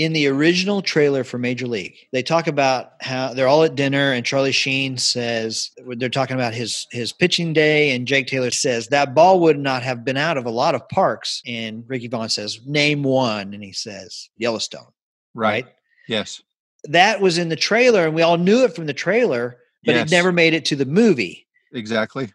In 0.00 0.14
the 0.14 0.28
original 0.28 0.80
trailer 0.80 1.24
for 1.24 1.36
Major 1.36 1.66
League, 1.66 1.94
they 2.10 2.22
talk 2.22 2.46
about 2.46 2.92
how 3.02 3.34
they're 3.34 3.48
all 3.48 3.64
at 3.64 3.74
dinner, 3.74 4.12
and 4.12 4.24
Charlie 4.24 4.50
Sheen 4.50 4.96
says 4.96 5.70
they're 5.96 6.08
talking 6.08 6.36
about 6.36 6.54
his 6.54 6.86
his 6.90 7.12
pitching 7.12 7.52
day, 7.52 7.94
and 7.94 8.06
Jake 8.06 8.26
Taylor 8.26 8.50
says 8.50 8.88
that 8.88 9.14
ball 9.14 9.40
would 9.40 9.58
not 9.58 9.82
have 9.82 10.02
been 10.02 10.16
out 10.16 10.38
of 10.38 10.46
a 10.46 10.50
lot 10.50 10.74
of 10.74 10.88
parks, 10.88 11.42
and 11.46 11.84
Ricky 11.86 12.08
Vaughn 12.08 12.30
says 12.30 12.60
name 12.64 13.02
one, 13.02 13.52
and 13.52 13.62
he 13.62 13.72
says 13.72 14.30
Yellowstone. 14.38 14.90
Right. 15.34 15.66
Yes. 16.08 16.40
That 16.84 17.20
was 17.20 17.36
in 17.36 17.50
the 17.50 17.56
trailer, 17.56 18.06
and 18.06 18.14
we 18.14 18.22
all 18.22 18.38
knew 18.38 18.64
it 18.64 18.74
from 18.74 18.86
the 18.86 18.94
trailer, 18.94 19.58
but 19.84 19.96
Yes. 19.96 20.10
it 20.10 20.14
never 20.14 20.32
made 20.32 20.54
it 20.54 20.64
to 20.66 20.76
the 20.76 20.86
movie. 20.86 21.46
Exactly. 21.74 22.32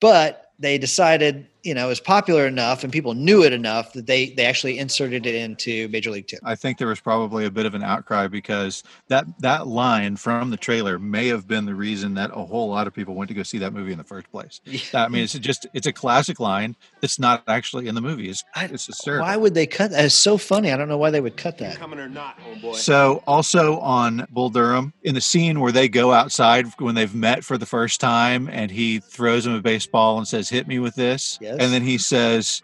but 0.00 0.42
they 0.58 0.78
decided 0.78 1.46
you 1.66 1.74
know 1.74 1.86
it 1.86 1.88
was 1.88 2.00
popular 2.00 2.46
enough 2.46 2.84
and 2.84 2.92
people 2.92 3.14
knew 3.14 3.42
it 3.42 3.52
enough 3.52 3.92
that 3.92 4.06
they 4.06 4.30
they 4.30 4.46
actually 4.46 4.78
inserted 4.78 5.26
it 5.26 5.34
into 5.34 5.88
major 5.88 6.10
league 6.10 6.26
two 6.28 6.38
I 6.44 6.54
think 6.54 6.78
there 6.78 6.86
was 6.88 7.00
probably 7.00 7.44
a 7.44 7.50
bit 7.50 7.66
of 7.66 7.74
an 7.74 7.82
outcry 7.82 8.28
because 8.28 8.84
that 9.08 9.26
that 9.40 9.66
line 9.66 10.16
from 10.16 10.50
the 10.50 10.56
trailer 10.56 10.98
may 10.98 11.26
have 11.28 11.48
been 11.48 11.64
the 11.66 11.74
reason 11.74 12.14
that 12.14 12.30
a 12.32 12.44
whole 12.44 12.68
lot 12.70 12.86
of 12.86 12.94
people 12.94 13.14
went 13.14 13.28
to 13.28 13.34
go 13.34 13.42
see 13.42 13.58
that 13.58 13.72
movie 13.72 13.92
in 13.92 13.98
the 13.98 14.04
first 14.04 14.30
place. 14.30 14.60
I 14.94 15.08
mean, 15.08 15.24
it's 15.24 15.32
just 15.34 15.66
it's 15.74 15.86
a 15.86 15.92
classic 15.92 16.38
line 16.40 16.76
that's 17.00 17.18
not 17.18 17.42
actually 17.48 17.88
in 17.88 17.94
the 17.94 18.00
movie. 18.00 18.28
It's 18.30 18.44
I- 18.54 18.66
it's 18.66 18.86
hysterical. 18.86 19.26
why 19.26 19.36
would 19.36 19.54
they 19.54 19.66
cut 19.66 19.90
that 19.90 20.04
it's 20.04 20.14
so 20.14 20.38
funny 20.38 20.70
i 20.72 20.76
don't 20.76 20.88
know 20.88 20.98
why 20.98 21.10
they 21.10 21.20
would 21.20 21.36
cut 21.36 21.58
that 21.58 21.76
Coming 21.76 21.98
or 21.98 22.08
not, 22.08 22.38
homeboy. 22.40 22.74
So 22.76 23.22
also 23.26 23.78
on 23.80 24.26
Bull 24.30 24.50
Durham, 24.50 24.92
in 25.02 25.14
the 25.14 25.20
scene 25.20 25.60
where 25.60 25.72
they 25.72 25.88
go 25.88 26.12
outside 26.12 26.66
when 26.78 26.94
they've 26.94 27.14
met 27.14 27.44
for 27.44 27.58
the 27.58 27.66
first 27.66 28.00
time, 28.00 28.48
and 28.52 28.70
he 28.70 29.00
throws 29.00 29.46
him 29.46 29.54
a 29.54 29.60
baseball 29.60 30.18
and 30.18 30.26
says, 30.28 30.48
"Hit 30.48 30.66
me 30.68 30.78
with 30.78 30.94
this," 30.94 31.38
Yes. 31.40 31.55
And 31.60 31.72
then 31.72 31.82
he 31.82 31.98
says, 31.98 32.62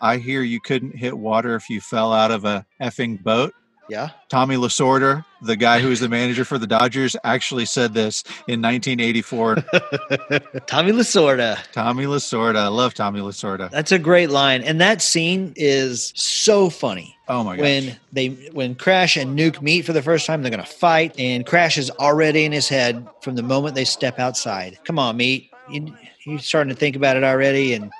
"I 0.00 0.18
hear 0.18 0.42
you 0.42 0.60
couldn't 0.60 0.96
hit 0.96 1.16
water 1.18 1.54
if 1.56 1.68
you 1.70 1.80
fell 1.80 2.12
out 2.12 2.30
of 2.30 2.44
a 2.44 2.64
effing 2.80 3.22
boat." 3.22 3.54
yeah 3.90 4.08
Tommy 4.30 4.56
Lasorda, 4.56 5.26
the 5.42 5.56
guy 5.56 5.78
who 5.80 5.88
was 5.90 6.00
the 6.00 6.08
manager 6.20 6.46
for 6.46 6.56
the 6.56 6.66
Dodgers, 6.66 7.16
actually 7.22 7.66
said 7.66 7.92
this 7.92 8.24
in 8.48 8.62
1984. 8.62 9.56
tommy 10.66 10.92
lasorda 10.92 11.58
Tommy 11.72 12.04
Lasorda, 12.04 12.56
I 12.56 12.68
love 12.68 12.94
Tommy 12.94 13.20
Lasorda. 13.20 13.70
that's 13.70 13.92
a 13.92 13.98
great 13.98 14.30
line 14.30 14.62
and 14.62 14.80
that 14.80 15.02
scene 15.02 15.52
is 15.56 16.12
so 16.16 16.70
funny 16.70 17.16
Oh 17.28 17.44
my 17.44 17.56
gosh! 17.56 17.62
when 17.62 17.96
they 18.12 18.28
when 18.52 18.74
crash 18.74 19.18
and 19.18 19.38
nuke 19.38 19.60
meet 19.60 19.84
for 19.84 19.92
the 19.92 20.02
first 20.02 20.26
time 20.26 20.40
they're 20.42 20.50
gonna 20.50 20.64
fight 20.64 21.14
and 21.18 21.44
crash 21.44 21.76
is 21.76 21.90
already 21.90 22.44
in 22.46 22.52
his 22.52 22.68
head 22.68 23.06
from 23.20 23.34
the 23.34 23.42
moment 23.42 23.74
they 23.74 23.84
step 23.84 24.18
outside 24.18 24.78
come 24.84 24.98
on 24.98 25.16
meat 25.18 25.50
you, 25.70 25.94
you're 26.24 26.38
starting 26.38 26.72
to 26.72 26.78
think 26.78 26.96
about 26.96 27.16
it 27.18 27.24
already 27.24 27.74
and 27.74 27.92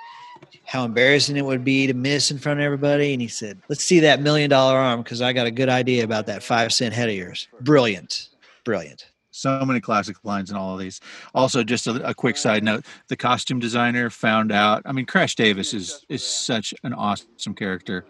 how 0.67 0.85
embarrassing 0.85 1.37
it 1.37 1.45
would 1.45 1.65
be 1.65 1.87
to 1.87 1.95
miss 1.95 2.31
in 2.31 2.39
front 2.39 2.59
of 2.61 2.65
everybody 2.65 3.13
and 3.13 3.21
he 3.23 3.29
said 3.29 3.59
let's 3.69 3.85
see 3.85 4.01
that 4.01 4.21
million 4.23 4.49
dollar 4.51 4.77
arm 4.77 5.03
because 5.03 5.21
i 5.23 5.33
got 5.33 5.47
a 5.47 5.51
good 5.51 5.69
idea 5.69 6.05
about 6.05 6.27
that 6.27 6.43
five 6.43 6.73
cent 6.73 6.93
head 6.95 7.09
of 7.09 7.15
yours 7.15 7.49
brilliant 7.61 8.29
brilliant 8.65 9.07
so 9.37 9.65
many 9.65 9.81
classic 9.81 10.17
lines 10.23 10.53
in 10.53 10.57
all 10.57 10.75
of 10.75 10.79
these. 10.79 11.01
Also, 11.35 11.65
just 11.65 11.89
a, 11.89 12.09
a 12.09 12.15
quick 12.15 12.37
side 12.37 12.63
note: 12.63 12.85
the 13.09 13.17
costume 13.17 13.59
designer 13.59 14.09
found 14.09 14.53
out. 14.53 14.83
I 14.85 14.93
mean, 14.93 15.07
Crash 15.07 15.35
Davis 15.35 15.75
is 15.75 16.07
is 16.09 16.23
such 16.23 16.73
an 16.85 16.95
awesome 16.95 17.53
character, 17.57 18.05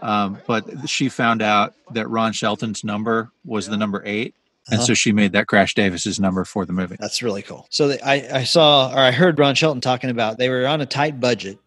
um, 0.00 0.38
but 0.46 0.88
she 0.88 1.10
found 1.10 1.42
out 1.42 1.74
that 1.92 2.08
Ron 2.08 2.32
Shelton's 2.32 2.82
number 2.82 3.30
was 3.44 3.66
the 3.66 3.76
number 3.76 4.02
eight, 4.06 4.34
and 4.70 4.78
Uh-huh. 4.78 4.86
so 4.86 4.94
she 4.94 5.12
made 5.12 5.32
that 5.32 5.48
Crash 5.48 5.74
Davis's 5.74 6.18
number 6.18 6.46
for 6.46 6.64
the 6.64 6.72
movie. 6.72 6.96
That's 6.98 7.22
really 7.22 7.42
cool. 7.42 7.66
So 7.68 7.88
the, 7.88 8.02
I, 8.02 8.38
I 8.38 8.44
saw 8.44 8.90
or 8.90 9.00
I 9.00 9.10
heard 9.10 9.38
Ron 9.38 9.54
Shelton 9.54 9.82
talking 9.82 10.08
about 10.08 10.38
they 10.38 10.48
were 10.48 10.66
on 10.66 10.80
a 10.80 10.86
tight 10.86 11.20
budget, 11.20 11.58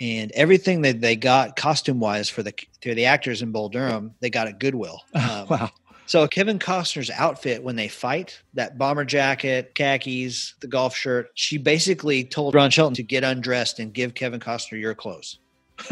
and 0.00 0.30
everything 0.32 0.82
that 0.82 1.00
they 1.00 1.16
got 1.16 1.56
costume 1.56 2.00
wise 2.00 2.28
for 2.28 2.42
the 2.42 2.52
for 2.82 2.94
the 2.94 3.06
actors 3.06 3.42
in 3.42 3.52
Bull 3.52 3.68
Durham, 3.68 4.14
they 4.20 4.30
got 4.30 4.48
at 4.48 4.58
Goodwill. 4.58 5.00
Um, 5.14 5.46
wow. 5.48 5.70
So 6.06 6.28
Kevin 6.28 6.58
Costner's 6.58 7.08
outfit 7.10 7.62
when 7.62 7.76
they 7.76 7.88
fight, 7.88 8.42
that 8.52 8.76
bomber 8.76 9.06
jacket, 9.06 9.74
khakis, 9.74 10.52
the 10.60 10.66
golf 10.66 10.94
shirt, 10.94 11.30
she 11.34 11.56
basically 11.56 12.24
told 12.24 12.54
Ron 12.54 12.68
Shelton 12.70 12.94
to 12.96 13.02
get 13.02 13.24
undressed 13.24 13.78
and 13.78 13.90
give 13.90 14.12
Kevin 14.14 14.38
Costner 14.38 14.78
your 14.78 14.94
clothes. 14.94 15.38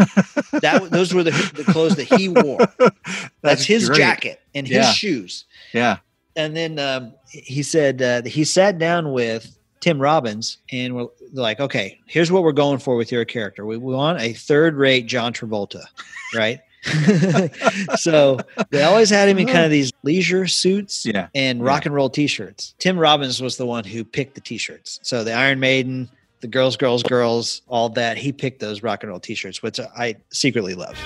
that 0.52 0.88
those 0.90 1.14
were 1.14 1.22
the, 1.24 1.30
the 1.54 1.64
clothes 1.64 1.96
that 1.96 2.04
he 2.04 2.28
wore. 2.28 2.58
That's, 3.42 3.64
his 3.64 3.88
great. 3.88 3.96
jacket 3.98 4.40
and 4.54 4.66
his 4.68 4.76
Yeah. 4.76 4.92
shoes 4.92 5.44
Yeah. 5.72 5.96
and 6.36 6.54
then 6.54 6.78
um, 6.78 7.14
he 7.30 7.62
said 7.62 8.02
uh, 8.02 8.22
he 8.28 8.44
sat 8.44 8.78
down 8.78 9.12
with 9.12 9.56
Tim 9.82 9.98
Robbins 10.00 10.58
and 10.70 10.94
we're 10.94 11.08
like, 11.34 11.60
okay, 11.60 11.98
here's 12.06 12.30
what 12.32 12.44
we're 12.44 12.52
going 12.52 12.78
for 12.78 12.96
with 12.96 13.12
your 13.12 13.24
character. 13.26 13.66
We, 13.66 13.76
we 13.76 13.92
want 13.94 14.20
a 14.20 14.32
third 14.32 14.76
rate 14.76 15.06
John 15.06 15.32
Travolta, 15.34 15.84
right? 16.34 16.60
so 17.96 18.38
they 18.70 18.82
always 18.82 19.10
had 19.10 19.28
him 19.28 19.38
in 19.38 19.46
kind 19.46 19.64
of 19.64 19.70
these 19.70 19.92
leisure 20.02 20.46
suits 20.46 21.04
Yeah. 21.04 21.28
and 21.34 21.62
rock 21.62 21.84
and 21.84 21.94
roll 21.94 22.08
t-shirts. 22.10 22.74
Tim 22.78 22.98
Robbins 22.98 23.40
was 23.42 23.56
the 23.56 23.66
one 23.66 23.84
who 23.84 24.04
picked 24.04 24.34
the 24.36 24.40
t-shirts. 24.40 24.98
So 25.02 25.22
the 25.24 25.32
Iron 25.32 25.60
Maiden, 25.60 26.08
the 26.40 26.48
Girls, 26.48 26.76
Girls, 26.76 27.02
Girls, 27.02 27.62
all 27.68 27.88
that. 27.90 28.16
He 28.16 28.32
picked 28.32 28.60
those 28.60 28.82
rock 28.82 29.02
and 29.02 29.10
roll 29.10 29.20
t-shirts, 29.20 29.62
which 29.62 29.78
I 29.80 30.16
secretly 30.30 30.74
love. 30.74 30.96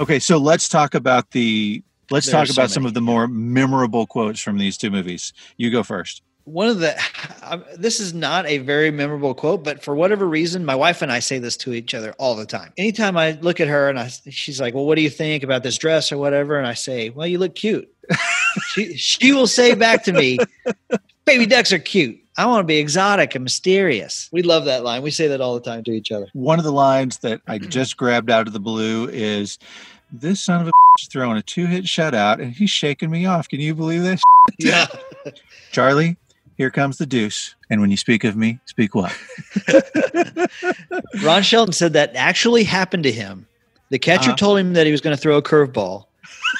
Okay, 0.00 0.18
so 0.18 0.38
let's 0.38 0.68
talk 0.68 0.94
about 0.94 1.30
the 1.30 1.82
let's 2.12 2.26
There 2.26 2.34
talk 2.34 2.46
so 2.46 2.52
about 2.52 2.70
some 2.70 2.86
of 2.86 2.94
the 2.94 3.00
more 3.00 3.26
memorable 3.26 4.06
quotes 4.06 4.40
from 4.40 4.58
these 4.58 4.76
two 4.76 4.90
movies. 4.90 5.32
You 5.56 5.70
go 5.70 5.82
first. 5.82 6.22
one 6.44 6.68
of 6.68 6.78
the 6.80 6.96
um, 7.42 7.64
this 7.76 8.00
is 8.00 8.12
not 8.14 8.46
a 8.46 8.58
very 8.58 8.90
memorable 8.90 9.32
quote 9.32 9.62
but 9.62 9.82
for 9.82 9.94
whatever 9.94 10.28
reason 10.28 10.64
my 10.64 10.74
wife 10.74 11.00
and 11.00 11.12
i 11.12 11.20
say 11.20 11.38
this 11.38 11.56
to 11.56 11.72
each 11.72 11.94
other 11.94 12.12
all 12.18 12.34
the 12.34 12.46
time. 12.46 12.72
Anytime 12.76 13.16
i 13.16 13.32
look 13.42 13.60
at 13.60 13.68
her 13.68 13.88
and 13.88 13.98
I, 13.98 14.08
she's 14.28 14.60
like 14.60 14.74
well 14.74 14.84
what 14.84 14.96
do 14.96 15.02
you 15.02 15.10
think 15.10 15.44
about 15.44 15.62
this 15.62 15.78
dress 15.78 16.10
or 16.10 16.18
whatever? 16.18 16.58
And 16.58 16.66
i 16.66 16.74
say 16.74 17.10
well 17.10 17.26
you 17.26 17.38
look 17.38 17.54
cute. 17.54 17.88
She, 18.66 18.94
she 18.98 19.32
will 19.32 19.46
say 19.46 19.74
back 19.74 20.04
to 20.04 20.12
me 20.12 20.36
baby 21.24 21.46
ducks 21.46 21.72
are 21.72 21.78
cute. 21.78 22.18
I 22.36 22.44
want 22.44 22.60
to 22.60 22.66
be 22.66 22.76
exotic 22.76 23.34
and 23.34 23.44
mysterious. 23.44 24.28
We 24.30 24.42
love 24.42 24.66
that 24.66 24.84
line. 24.84 25.00
We 25.00 25.10
say 25.10 25.26
that 25.28 25.40
all 25.40 25.54
the 25.54 25.60
time 25.60 25.84
to 25.84 25.90
each 25.90 26.12
other. 26.12 26.26
One 26.34 26.58
of 26.58 26.64
the 26.66 26.72
lines 26.72 27.18
that 27.18 27.40
I 27.46 27.56
just 27.58 27.96
grabbed 27.96 28.30
out 28.30 28.46
of 28.46 28.52
the 28.52 28.60
blue 28.60 29.08
is 29.08 29.58
this 30.12 30.40
son 30.42 30.60
of 30.62 30.68
a 30.68 30.72
is 31.00 31.08
throwing 31.08 31.36
a 31.38 31.42
two-hit 31.42 31.84
shutout 31.84 32.40
and 32.40 32.52
he's 32.52 32.70
shaking 32.70 33.10
me 33.10 33.24
off. 33.26 33.48
Can 33.48 33.60
you 33.60 33.74
believe 33.74 34.02
this? 34.02 34.20
yeah 34.58 34.86
Charlie, 35.72 36.16
here 36.56 36.70
comes 36.70 36.98
the 36.98 37.06
deuce. 37.06 37.54
And 37.70 37.80
when 37.80 37.90
you 37.90 37.96
speak 37.96 38.24
of 38.24 38.36
me, 38.36 38.60
speak 38.66 38.94
what? 38.94 39.16
ron 41.22 41.42
shelton 41.42 41.72
said 41.72 41.92
that 41.94 42.12
actually 42.14 42.64
happened 42.64 43.02
to 43.04 43.12
him 43.12 43.46
the 43.90 43.98
catcher 43.98 44.30
Uh-huh. 44.30 44.36
told 44.36 44.58
him 44.58 44.72
that 44.74 44.86
he 44.86 44.92
was 44.92 45.00
going 45.00 45.16
to 45.16 45.20
throw 45.20 45.36
a 45.36 45.42
curveball 45.42 46.06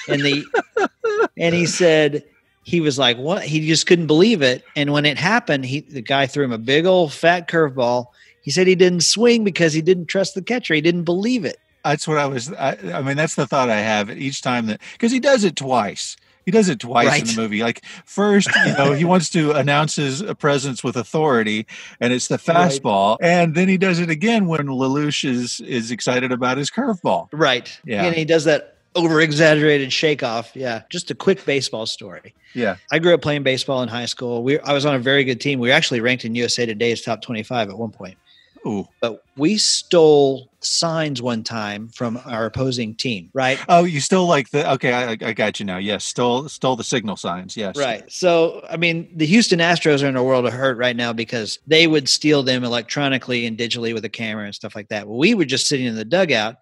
and 0.08 0.22
the 0.22 0.44
and 1.38 1.54
he 1.54 1.66
said 1.66 2.24
he 2.64 2.80
was 2.80 2.96
like, 2.96 3.16
"What?" 3.18 3.42
He 3.42 3.66
just 3.66 3.86
couldn't 3.88 4.06
believe 4.06 4.40
it. 4.40 4.62
And 4.76 4.92
when 4.92 5.04
it 5.04 5.18
happened, 5.18 5.64
he 5.66 5.80
the 5.80 6.00
guy 6.00 6.26
threw 6.28 6.44
him 6.44 6.52
a 6.52 6.58
big 6.58 6.86
old 6.86 7.12
fat 7.12 7.48
curveball. 7.48 8.06
He 8.42 8.50
said 8.52 8.66
he 8.68 8.76
didn't 8.76 9.00
swing 9.02 9.42
because 9.42 9.72
he 9.72 9.82
didn't 9.82 10.06
trust 10.06 10.34
the 10.36 10.42
catcher. 10.42 10.72
He 10.74 10.80
didn't 10.80 11.02
believe 11.04 11.44
it. 11.44 11.56
That's 11.84 12.06
what 12.06 12.18
I 12.18 12.26
was. 12.26 12.52
I, 12.52 12.76
I 12.94 13.02
mean, 13.02 13.16
that's 13.16 13.34
the 13.34 13.46
thought 13.46 13.68
I 13.70 13.78
have 13.80 14.10
each 14.10 14.42
time 14.42 14.66
that 14.66 14.80
because 14.92 15.12
he 15.12 15.20
does 15.20 15.44
it 15.44 15.56
twice. 15.56 16.16
He 16.44 16.50
does 16.50 16.68
it 16.68 16.80
twice 16.80 17.06
Right. 17.06 17.20
in 17.22 17.28
the 17.36 17.40
movie. 17.40 17.62
Like 17.62 17.84
first, 18.04 18.48
you 18.66 18.72
know, 18.72 18.92
he 18.92 19.04
wants 19.04 19.30
to 19.30 19.52
announce 19.56 19.94
his 19.96 20.22
uh, 20.22 20.34
presence 20.34 20.82
with 20.82 20.96
authority, 20.96 21.66
and 22.00 22.12
it's 22.12 22.26
the 22.28 22.36
fastball, 22.36 23.16
and 23.20 23.54
then 23.54 23.68
he 23.68 23.78
does 23.78 24.00
it 24.00 24.10
again 24.10 24.46
when 24.46 24.66
Lelouch 24.66 25.24
is 25.28 25.60
is 25.60 25.90
excited 25.90 26.32
about 26.32 26.58
his 26.58 26.70
curveball. 26.70 27.28
Right. 27.32 27.78
Yeah. 27.84 28.04
And 28.04 28.14
he 28.16 28.24
does 28.24 28.44
that 28.44 28.76
over 28.94 29.20
exaggerated 29.20 29.92
shake 29.92 30.22
off. 30.22 30.50
Yeah. 30.54 30.82
Just 30.90 31.10
a 31.10 31.14
quick 31.14 31.44
baseball 31.46 31.86
story. 31.86 32.34
Yeah, 32.54 32.76
I 32.90 32.98
grew 32.98 33.14
up 33.14 33.22
playing 33.22 33.44
baseball 33.44 33.82
in 33.82 33.88
high 33.88 34.04
school. 34.06 34.42
We 34.42 34.58
I 34.60 34.72
was 34.74 34.84
on 34.84 34.94
a 34.94 34.98
very 34.98 35.24
good 35.24 35.40
team. 35.40 35.58
We 35.60 35.68
were 35.68 35.74
actually 35.74 36.00
ranked 36.00 36.24
in 36.24 36.34
USA 36.34 36.66
Today's 36.66 37.00
top 37.02 37.22
25 37.22 37.70
at 37.70 37.78
one 37.78 37.90
point. 37.92 38.18
Ooh, 38.66 38.86
But 39.00 39.24
we 39.36 39.56
stole 39.56 40.50
signs 40.60 41.20
one 41.20 41.42
time 41.42 41.88
from 41.88 42.20
our 42.24 42.46
opposing 42.46 42.94
team, 42.94 43.30
right? 43.32 43.58
oh, 43.68 43.84
you 43.84 44.00
still 44.00 44.26
like 44.26 44.50
the? 44.50 44.70
Okay, 44.72 44.92
I, 44.92 45.10
I 45.12 45.32
got 45.32 45.58
you 45.58 45.66
now. 45.66 45.78
Yes, 45.78 46.04
stole 46.04 46.48
stole 46.48 46.76
the 46.76 46.84
signal 46.84 47.16
signs. 47.16 47.56
Yes, 47.56 47.76
Right. 47.76 48.10
So, 48.10 48.64
I 48.70 48.76
mean, 48.76 49.10
the 49.16 49.26
Houston 49.26 49.58
Astros 49.58 50.02
are 50.04 50.08
in 50.08 50.16
a 50.16 50.24
world 50.24 50.46
of 50.46 50.52
hurt 50.52 50.76
right 50.78 50.96
now 50.96 51.12
because 51.12 51.58
they 51.66 51.86
would 51.86 52.08
steal 52.08 52.42
them 52.42 52.64
electronically 52.64 53.46
and 53.46 53.56
digitally 53.58 53.94
with 53.94 54.04
a 54.04 54.10
camera 54.10 54.44
and 54.44 54.54
stuff 54.54 54.76
like 54.76 54.88
that. 54.88 55.08
Well, 55.08 55.18
we 55.18 55.34
were 55.34 55.44
just 55.44 55.66
sitting 55.66 55.86
in 55.86 55.96
the 55.96 56.04
dugout. 56.04 56.56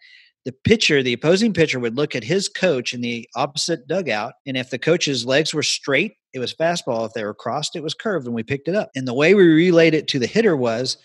The 0.47 0.53
pitcher, 0.53 1.03
the 1.03 1.13
opposing 1.13 1.53
pitcher, 1.53 1.79
would 1.79 1.97
look 1.97 2.17
at 2.17 2.25
his 2.25 2.49
coach 2.49 2.95
in 2.95 3.03
the 3.03 3.29
opposite 3.37 3.87
dugout. 3.87 4.33
And 4.47 4.57
if 4.57 4.71
the 4.71 4.79
coach's 4.79 5.27
legs 5.27 5.53
were 5.53 5.63
straight, 5.63 6.15
it 6.33 6.39
was 6.39 6.55
fastball. 6.55 7.07
If 7.07 7.13
they 7.13 7.25
were 7.25 7.35
crossed, 7.35 7.77
it 7.77 7.83
was 7.83 7.93
curved, 7.93 8.25
and 8.25 8.35
we 8.35 8.43
picked 8.43 8.67
it 8.69 8.75
up. 8.75 8.91
And 8.97 9.07
the 9.07 9.13
way 9.13 9.35
we 9.35 9.45
relayed 9.45 9.93
it 9.93 10.09
to 10.09 10.19
the 10.19 10.27
hitter 10.27 10.57
was 10.57 10.97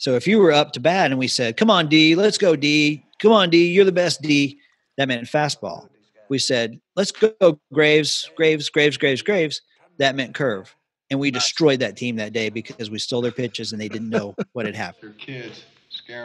so 0.00 0.14
if 0.14 0.26
you 0.26 0.38
were 0.38 0.50
up 0.50 0.72
to 0.72 0.80
bat 0.80 1.10
and 1.10 1.18
we 1.18 1.28
said, 1.28 1.58
Come 1.58 1.68
on, 1.68 1.86
D, 1.86 2.14
let's 2.14 2.38
go, 2.38 2.56
D. 2.56 3.04
Come 3.18 3.32
on, 3.32 3.50
D, 3.50 3.70
you're 3.70 3.84
the 3.84 3.92
best 3.92 4.22
D, 4.22 4.58
that 4.96 5.08
meant 5.08 5.26
fastball. 5.26 5.90
We 6.30 6.38
said, 6.38 6.80
Let's 6.96 7.12
go, 7.12 7.60
Graves, 7.70 8.30
Graves, 8.34 8.70
Graves, 8.70 8.96
Graves, 8.96 9.20
Graves. 9.20 9.60
That 9.98 10.16
meant 10.16 10.34
curve. 10.34 10.74
And 11.10 11.20
we 11.20 11.30
destroyed 11.30 11.80
that 11.80 11.98
team 11.98 12.16
that 12.16 12.32
day 12.32 12.48
because 12.48 12.88
we 12.88 12.98
stole 12.98 13.20
their 13.20 13.30
pitches 13.30 13.72
and 13.72 13.80
they 13.80 13.88
didn't 13.88 14.08
know 14.08 14.34
what 14.52 14.64
had 14.64 14.74
happened. 14.74 15.18
kids. 15.18 15.64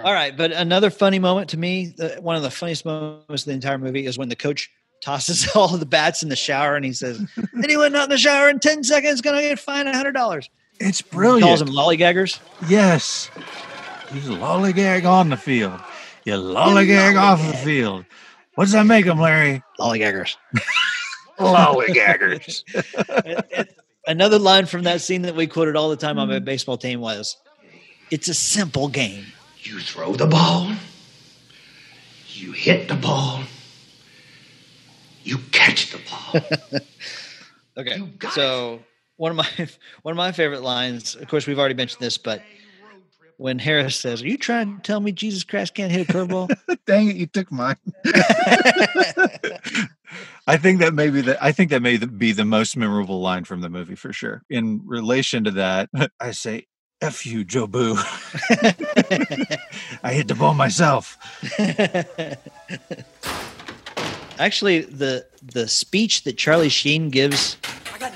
All 0.05 0.13
right, 0.13 0.35
but 0.38 0.53
another 0.53 0.89
funny 0.89 1.19
moment 1.19 1.49
to 1.49 1.57
me, 1.57 1.93
the, 1.97 2.17
one 2.21 2.38
of 2.38 2.43
the 2.43 2.51
funniest 2.51 2.85
moments 2.85 3.41
of 3.41 3.45
the 3.45 3.51
entire 3.51 3.77
movie 3.77 4.05
is 4.05 4.17
when 4.17 4.29
the 4.29 4.38
coach 4.38 4.71
tosses 5.01 5.49
all 5.55 5.75
the 5.75 5.85
bats 5.85 6.23
in 6.23 6.29
the 6.29 6.35
shower 6.38 6.77
and 6.77 6.85
he 6.85 6.93
says, 6.93 7.21
"Anyone 7.61 7.91
not 7.91 8.05
in 8.05 8.09
the 8.09 8.17
shower 8.17 8.47
in 8.47 8.59
ten 8.59 8.85
seconds 8.85 9.19
gonna 9.19 9.41
get 9.41 9.59
fined 9.59 9.89
hundred 9.89 10.13
dollars." 10.13 10.49
It's 10.79 11.01
brilliant. 11.01 11.43
Calls 11.43 11.63
brilliant. 11.63 11.99
them 11.99 12.15
lollygaggers. 12.15 12.39
Yes, 12.69 13.29
you 14.13 14.21
lollygag 14.21 15.05
on 15.05 15.29
the 15.29 15.38
field. 15.38 15.79
You 16.25 16.33
lollygag 16.33 17.19
off 17.19 17.45
the 17.45 17.57
field. 17.57 18.05
What 18.55 18.65
does 18.65 18.73
that 18.73 18.85
make 18.85 19.05
them, 19.05 19.19
Larry? 19.19 19.61
Lollygaggers. 19.79 20.38
Lollygaggers. 21.39 22.63
And- 23.25 23.43
and 23.55 23.67
Another 24.07 24.38
line 24.38 24.67
from 24.67 24.83
that 24.83 25.01
scene 25.01 25.23
that 25.23 25.35
we 25.35 25.47
quoted 25.47 25.75
all 25.75 25.89
the 25.89 25.95
time 25.95 26.19
on 26.19 26.27
my 26.27 26.39
mm. 26.39 26.45
baseball 26.45 26.77
team 26.77 27.01
was, 27.01 27.38
"It's 28.11 28.27
a 28.27 28.35
simple 28.35 28.88
game." 28.88 29.25
You 29.63 29.79
throw 29.79 30.13
the 30.13 30.27
ball, 30.27 30.73
you 32.27 32.51
hit 32.51 32.88
the 32.88 32.93
ball, 32.93 33.41
you 35.23 35.39
catch 35.51 35.91
the 35.91 35.99
ball. 36.07 36.79
Okay. 37.77 37.97
You 37.97 38.05
got 38.05 38.31
So 38.31 38.79
one 39.17 39.32
of 39.32 39.38
my 39.38 39.47
one 40.01 40.12
of 40.12 40.17
my 40.17 40.32
favorite 40.32 40.62
lines, 40.62 41.15
of 41.15 41.28
course, 41.28 41.47
we've 41.47 41.60
already 41.60 41.75
mentioned 41.75 42.01
this, 42.01 42.17
but 42.17 42.41
when 43.38 43.60
Harris 43.60 43.95
says, 43.95 44.21
"Are 44.21 44.28
you 44.28 44.38
trying 44.38 44.78
to 44.78 44.82
tell 44.82 44.99
me 44.99 45.12
Jesus 45.12 45.43
Christ 45.43 45.73
can't 45.73 45.91
hit 45.91 46.10
a 46.10 46.13
curveball?" 46.13 46.56
Dang 46.86 47.10
it, 47.10 47.15
you 47.15 47.28
took 47.28 47.51
mine. 47.51 47.75
I 50.47 50.58
think 50.58 50.80
that 50.80 50.93
maybe 50.93 51.21
the 51.21 51.43
I 51.43 51.51
think 51.51 51.71
that 51.71 51.82
may 51.82 51.97
be 51.97 52.32
the 52.32 52.45
most 52.45 52.78
memorable 52.78 53.19
line 53.21 53.43
from 53.43 53.62
the 53.62 53.69
movie 53.69 53.95
for 53.95 54.13
sure. 54.13 54.43
In 54.49 54.82
relation 54.86 55.43
to 55.45 55.51
that, 55.51 55.89
I 56.19 56.32
say, 56.32 56.67
"F 57.01 57.25
you, 57.25 57.43
Jobu." 57.43 57.95
I 60.04 60.13
hit 60.13 60.28
the 60.28 60.36
ball 60.36 60.54
myself. 60.54 61.17
Actually, 64.38 64.82
the 64.82 65.25
the 65.41 65.67
speech 65.67 66.23
that 66.23 66.38
Charlie 66.38 66.69
Sheen 66.69 67.10
gives 67.10 67.58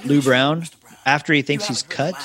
Lou 0.06 0.22
Brown 0.22 0.66
after 1.10 1.34
he 1.34 1.42
thinks 1.42 1.68
he's 1.68 1.84
cut, 1.84 2.16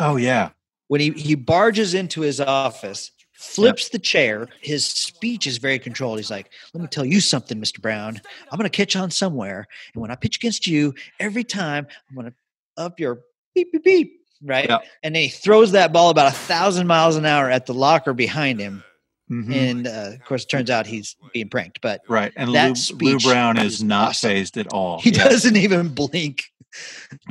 Oh 0.00 0.16
yeah, 0.16 0.50
when 0.88 1.00
he 1.00 1.10
he 1.12 1.34
barges 1.34 1.94
into 1.94 2.20
his 2.22 2.40
office, 2.40 3.10
flips 3.32 3.88
the 3.90 3.98
chair. 3.98 4.48
His 4.60 4.84
speech 4.84 5.46
is 5.46 5.58
very 5.58 5.78
controlled. 5.78 6.18
He's 6.18 6.30
like, 6.30 6.50
"Let 6.74 6.82
me 6.82 6.88
tell 6.88 7.04
you 7.04 7.20
something, 7.20 7.58
Mister 7.60 7.80
Brown. 7.80 8.20
I'm 8.50 8.58
going 8.58 8.68
to 8.70 8.76
catch 8.76 8.96
on 8.96 9.10
somewhere, 9.10 9.66
and 9.94 10.00
when 10.02 10.10
I 10.10 10.14
pitch 10.16 10.36
against 10.36 10.66
you, 10.66 10.94
every 11.20 11.44
time 11.44 11.86
I'm 12.08 12.14
going 12.16 12.26
to 12.30 12.82
up 12.82 13.00
your 13.00 13.20
beep 13.54 13.72
beep 13.72 13.84
beep." 13.84 14.14
Right, 14.40 14.68
Yeah. 14.68 14.78
and 15.02 15.16
then 15.16 15.22
he 15.22 15.28
throws 15.30 15.72
that 15.72 15.92
ball 15.92 16.10
about 16.10 16.28
a 16.32 16.36
thousand 16.36 16.86
miles 16.86 17.16
an 17.16 17.26
hour 17.26 17.50
at 17.50 17.66
the 17.66 17.74
locker 17.74 18.14
behind 18.14 18.60
him, 18.60 18.84
Mhm. 19.30 19.52
and 19.54 19.86
uh, 19.86 20.10
of 20.14 20.24
course, 20.24 20.44
it 20.44 20.48
turns 20.48 20.70
out 20.70 20.86
he's 20.86 21.16
being 21.32 21.48
pranked. 21.48 21.80
But 21.82 22.00
right. 22.08 22.32
And 22.36 22.54
that 22.54 22.78
Lou, 22.92 23.12
Lou 23.12 23.18
Brown 23.18 23.58
is, 23.58 23.74
is 23.74 23.82
not 23.84 24.10
awesome. 24.10 24.30
phased 24.30 24.56
at 24.56 24.72
all. 24.72 25.00
he 25.00 25.10
Yeah. 25.10 25.24
doesn't 25.24 25.56
even 25.56 25.88
blink. 25.88 26.44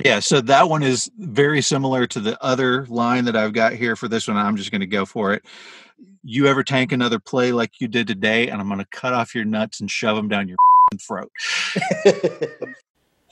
Yeah, 0.03 0.19
so 0.19 0.41
that 0.41 0.67
one 0.67 0.81
is 0.83 1.09
very 1.19 1.61
similar 1.61 2.07
to 2.07 2.19
the 2.19 2.41
other 2.43 2.85
line 2.87 3.25
that 3.25 3.35
I've 3.35 3.53
got 3.53 3.73
here 3.73 3.95
for 3.95 4.07
this 4.07 4.27
one. 4.27 4.35
I'm 4.35 4.57
just 4.57 4.71
going 4.71 4.81
to 4.81 4.87
go 4.87 5.05
for 5.05 5.31
it. 5.33 5.43
You 6.23 6.47
ever 6.47 6.63
tank 6.63 6.91
another 6.91 7.19
play 7.19 7.51
like 7.51 7.79
you 7.79 7.87
did 7.87 8.07
today, 8.07 8.49
and 8.49 8.59
I'm 8.59 8.67
going 8.67 8.79
to 8.79 8.87
cut 8.91 9.13
off 9.13 9.33
your 9.35 9.45
nuts 9.45 9.79
and 9.79 9.89
shove 9.89 10.15
them 10.17 10.27
down 10.27 10.47
your 10.47 10.57
throat. 10.99 11.31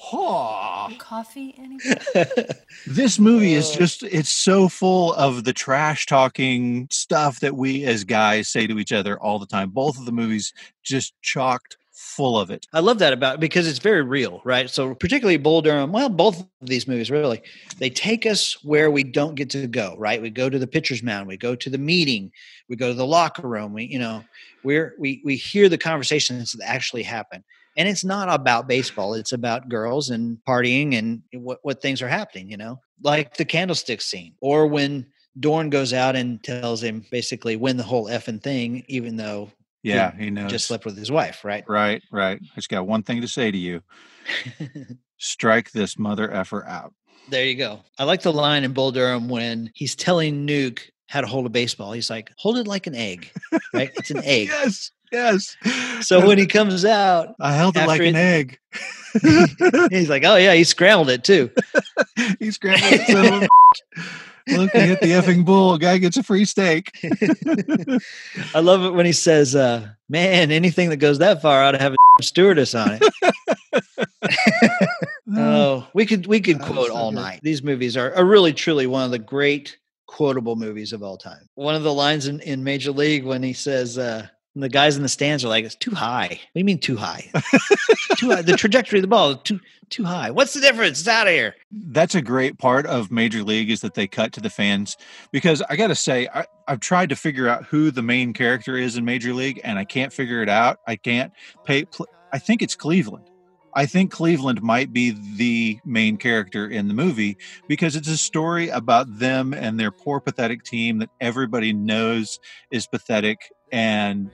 Haw. 0.10 0.92
Coffee, 1.00 1.56
anyone? 1.58 1.80
This 2.88 3.18
movie 3.18 3.54
is 3.54 3.72
Uh. 3.72 3.80
just, 3.80 4.04
it's 4.04 4.30
so 4.30 4.68
full 4.70 5.14
of 5.14 5.44
the 5.46 5.54
trash 5.54 6.06
talking 6.06 6.88
stuff 6.92 7.40
that 7.40 7.56
we 7.56 7.86
as 7.86 8.04
guys 8.04 8.48
say 8.48 8.68
to 8.68 8.78
each 8.78 8.92
other 8.92 9.20
all 9.20 9.40
the 9.40 9.48
time. 9.48 9.72
Both 9.72 9.98
of 9.98 10.06
the 10.06 10.12
movies 10.12 10.54
just 10.84 11.14
chocked 11.24 11.78
full 11.92 12.38
of 12.40 12.52
it. 12.52 12.68
I 12.72 12.82
love 12.82 13.00
that 13.00 13.14
about 13.14 13.36
it 13.36 13.40
because 13.40 13.68
it's 13.68 13.80
very 13.80 14.04
real, 14.04 14.42
right? 14.46 14.70
So 14.70 14.94
particularly 14.94 15.38
Bull 15.38 15.62
Durham, 15.64 15.92
well, 15.92 16.10
both 16.10 16.40
of 16.42 16.48
these 16.62 16.88
movies 16.88 17.10
really, 17.10 17.42
they 17.80 17.90
take 17.90 18.28
us 18.28 18.64
where 18.64 18.92
we 18.92 19.04
don't 19.04 19.34
get 19.34 19.50
to 19.52 19.66
go, 19.66 19.96
right? 19.98 20.22
We 20.22 20.30
go 20.30 20.50
to 20.50 20.60
the 20.60 20.68
pitcher's 20.68 21.02
mound, 21.02 21.28
we 21.28 21.38
go 21.38 21.56
to 21.56 21.70
the 21.70 21.78
meeting, 21.80 22.32
we 22.70 22.76
go 22.76 22.90
to 22.90 22.94
the 22.94 23.08
locker 23.08 23.48
room, 23.48 23.74
we, 23.74 23.86
you 23.86 23.98
know, 24.00 24.24
we're 24.64 24.94
we 25.00 25.22
we 25.26 25.36
hear 25.36 25.68
the 25.70 25.78
conversations 25.80 26.52
that 26.52 26.70
actually 26.70 27.04
happen. 27.04 27.44
And 27.78 27.88
it's 27.90 28.04
not 28.06 28.30
about 28.34 28.68
baseball, 28.68 29.14
it's 29.16 29.34
about 29.34 29.68
girls 29.70 30.10
and 30.10 30.38
partying 30.48 30.98
and 30.98 31.22
what, 31.34 31.60
what 31.64 31.82
things 31.82 32.02
are 32.02 32.08
happening, 32.08 32.50
you 32.50 32.58
know, 32.58 32.80
like 33.02 33.36
the 33.38 33.46
candlestick 33.46 34.02
scene, 34.02 34.34
or 34.42 34.68
when 34.68 35.06
Dorn 35.40 35.70
goes 35.70 35.92
out 35.92 36.16
and 36.16 36.42
tells 36.44 36.82
him 36.82 37.06
basically 37.12 37.58
win 37.58 37.76
the 37.78 37.84
whole 37.84 38.06
effing 38.06 38.42
thing, 38.42 38.86
even 38.88 39.18
though 39.18 39.52
Yeah, 39.84 40.16
he 40.16 40.30
knows. 40.30 40.52
just 40.52 40.68
slept 40.68 40.86
with 40.86 40.98
his 40.98 41.12
wife, 41.12 41.44
right? 41.44 41.66
Right, 41.68 42.02
right. 42.12 42.40
I 42.42 42.56
just 42.56 42.70
got 42.70 42.88
one 42.88 43.04
thing 43.04 43.20
to 43.22 43.28
say 43.28 43.52
to 43.52 43.58
you 43.58 43.82
strike 45.18 45.72
this 45.72 45.98
mother 45.98 46.32
effer 46.32 46.66
out. 46.66 46.94
There 47.30 47.46
you 47.46 47.56
go. 47.56 47.82
I 47.98 48.04
like 48.04 48.22
the 48.22 48.32
line 48.34 48.64
in 48.64 48.74
Bull 48.74 48.92
Durham 48.92 49.28
when 49.28 49.72
he's 49.74 49.96
telling 49.96 50.48
Nuke 50.48 50.82
how 51.10 51.22
to 51.22 51.28
hold 51.28 51.46
a 51.46 51.50
baseball. 51.50 51.92
He's 51.92 52.10
like, 52.10 52.32
hold 52.38 52.58
it 52.58 52.68
like 52.68 52.88
an 52.88 52.96
egg, 52.96 53.32
right? 53.74 53.92
It's 53.96 54.12
an 54.12 54.18
egg. 54.24 54.48
Yes, 54.48 54.92
yes. 55.16 55.58
So 56.06 56.26
when 56.26 56.38
he 56.38 56.46
comes 56.46 56.86
out, 56.86 57.36
I 57.40 57.54
held 57.54 57.78
it 57.78 57.88
like 57.88 58.02
after 58.02 58.04
an 58.04 58.16
egg. 58.16 58.60
he's 59.90 60.10
like, 60.10 60.24
oh, 60.26 60.36
yeah, 60.36 60.54
he 60.54 60.64
scrambled 60.64 61.10
it 61.10 61.24
too. 61.24 61.50
he 62.40 62.52
scrambled 62.52 62.84
it. 63.44 63.50
Look, 64.48 64.72
he 64.72 64.80
hit 64.80 65.02
the 65.02 65.12
effing 65.12 65.44
bull. 65.46 65.78
Guy 65.78 65.98
gets 65.98 66.18
a 66.18 66.24
free 66.24 66.46
steak. 66.46 66.92
I 68.54 68.60
love 68.60 68.84
it 68.84 68.92
when 68.92 69.06
he 69.06 69.12
says, 69.12 69.56
uh, 69.56 69.88
man, 70.08 70.52
anything 70.52 70.90
that 70.90 70.98
goes 70.98 71.18
that 71.20 71.42
far 71.42 71.64
ought 71.64 71.72
to 71.72 71.80
have 71.80 71.94
a 71.94 72.24
stewardess 72.24 72.76
on 72.76 73.00
it. 73.02 73.04
Oh, 75.36 75.88
we 75.94 76.06
could 76.06 76.28
we 76.28 76.40
could 76.40 76.62
quote 76.62 76.92
all 76.92 77.10
good. 77.10 77.16
night. 77.16 77.40
These 77.42 77.64
movies 77.64 77.98
are, 77.98 78.14
are 78.14 78.26
really 78.26 78.54
truly 78.54 78.86
one 78.86 79.04
of 79.04 79.12
the 79.12 79.20
great 79.20 79.78
quotable 80.08 80.56
movies 80.56 80.94
of 80.94 81.02
all 81.02 81.18
time. 81.18 81.50
One 81.56 81.76
of 81.76 81.84
the 81.84 81.94
lines 81.94 82.28
in, 82.28 82.40
in 82.42 82.64
Major 82.64 82.92
League 82.92 83.26
when 83.26 83.42
he 83.42 83.54
says 83.54 83.98
uh 83.98 84.28
when 84.56 84.62
the 84.62 84.70
guys 84.70 84.96
in 84.96 85.04
the 85.04 85.10
stands 85.10 85.44
are 85.44 85.50
like, 85.50 85.66
it's 85.66 85.76
too 85.76 85.92
high. 85.92 86.28
What 86.28 86.54
do 86.54 86.60
you 86.60 86.64
mean 86.64 86.80
too 86.80 86.96
high? 86.96 87.30
too 88.16 88.30
high. 88.30 88.42
The 88.42 88.56
trajectory 88.56 89.00
of 89.00 89.04
the 89.04 89.08
ball 89.08 89.32
is 89.32 89.38
too 89.44 89.60
too 89.90 90.06
high. 90.06 90.32
What's 90.32 90.54
the 90.54 90.62
difference? 90.62 91.00
It's 91.00 91.08
out 91.08 91.28
of 91.28 91.34
here. 91.34 91.56
That's 91.72 92.16
a 92.16 92.22
great 92.22 92.58
part 92.58 92.86
of 92.86 93.12
Major 93.12 93.44
League 93.44 93.70
is 93.70 93.82
that 93.82 93.94
they 93.94 94.08
cut 94.08 94.32
to 94.34 94.42
the 94.42 94.50
fans 94.50 94.98
because 95.32 95.62
I 95.70 95.76
got 95.76 95.88
to 95.88 95.96
say 95.96 96.28
I, 96.34 96.46
I've 96.68 96.80
tried 96.80 97.10
to 97.10 97.16
figure 97.16 97.48
out 97.48 97.66
who 97.66 97.92
the 97.92 98.02
main 98.02 98.34
character 98.34 98.78
is 98.78 98.96
in 98.98 99.06
Major 99.06 99.34
League 99.34 99.60
and 99.64 99.78
I 99.78 99.84
can't 99.84 100.12
figure 100.12 100.42
it 100.42 100.50
out. 100.50 100.80
I 100.88 100.96
can't 100.96 101.34
pay. 101.66 101.86
Pl- 101.86 102.08
I 102.32 102.40
think 102.40 102.62
it's 102.62 102.76
Cleveland. 102.76 103.30
I 103.78 103.86
think 103.86 104.10
Cleveland 104.10 104.64
might 104.64 104.94
be 104.94 105.18
the 105.36 105.80
main 105.84 106.16
character 106.16 106.68
in 106.68 106.88
the 106.88 106.94
movie 106.94 107.38
because 107.68 107.98
it's 107.98 108.08
a 108.08 108.18
story 108.18 108.70
about 108.70 109.20
them 109.20 109.54
and 109.54 109.78
their 109.78 109.92
poor, 109.92 110.22
pathetic 110.22 110.64
team 110.64 111.00
that 111.00 111.10
everybody 111.20 111.74
knows 111.74 112.40
is 112.72 112.88
pathetic. 112.88 113.52
And 113.74 114.32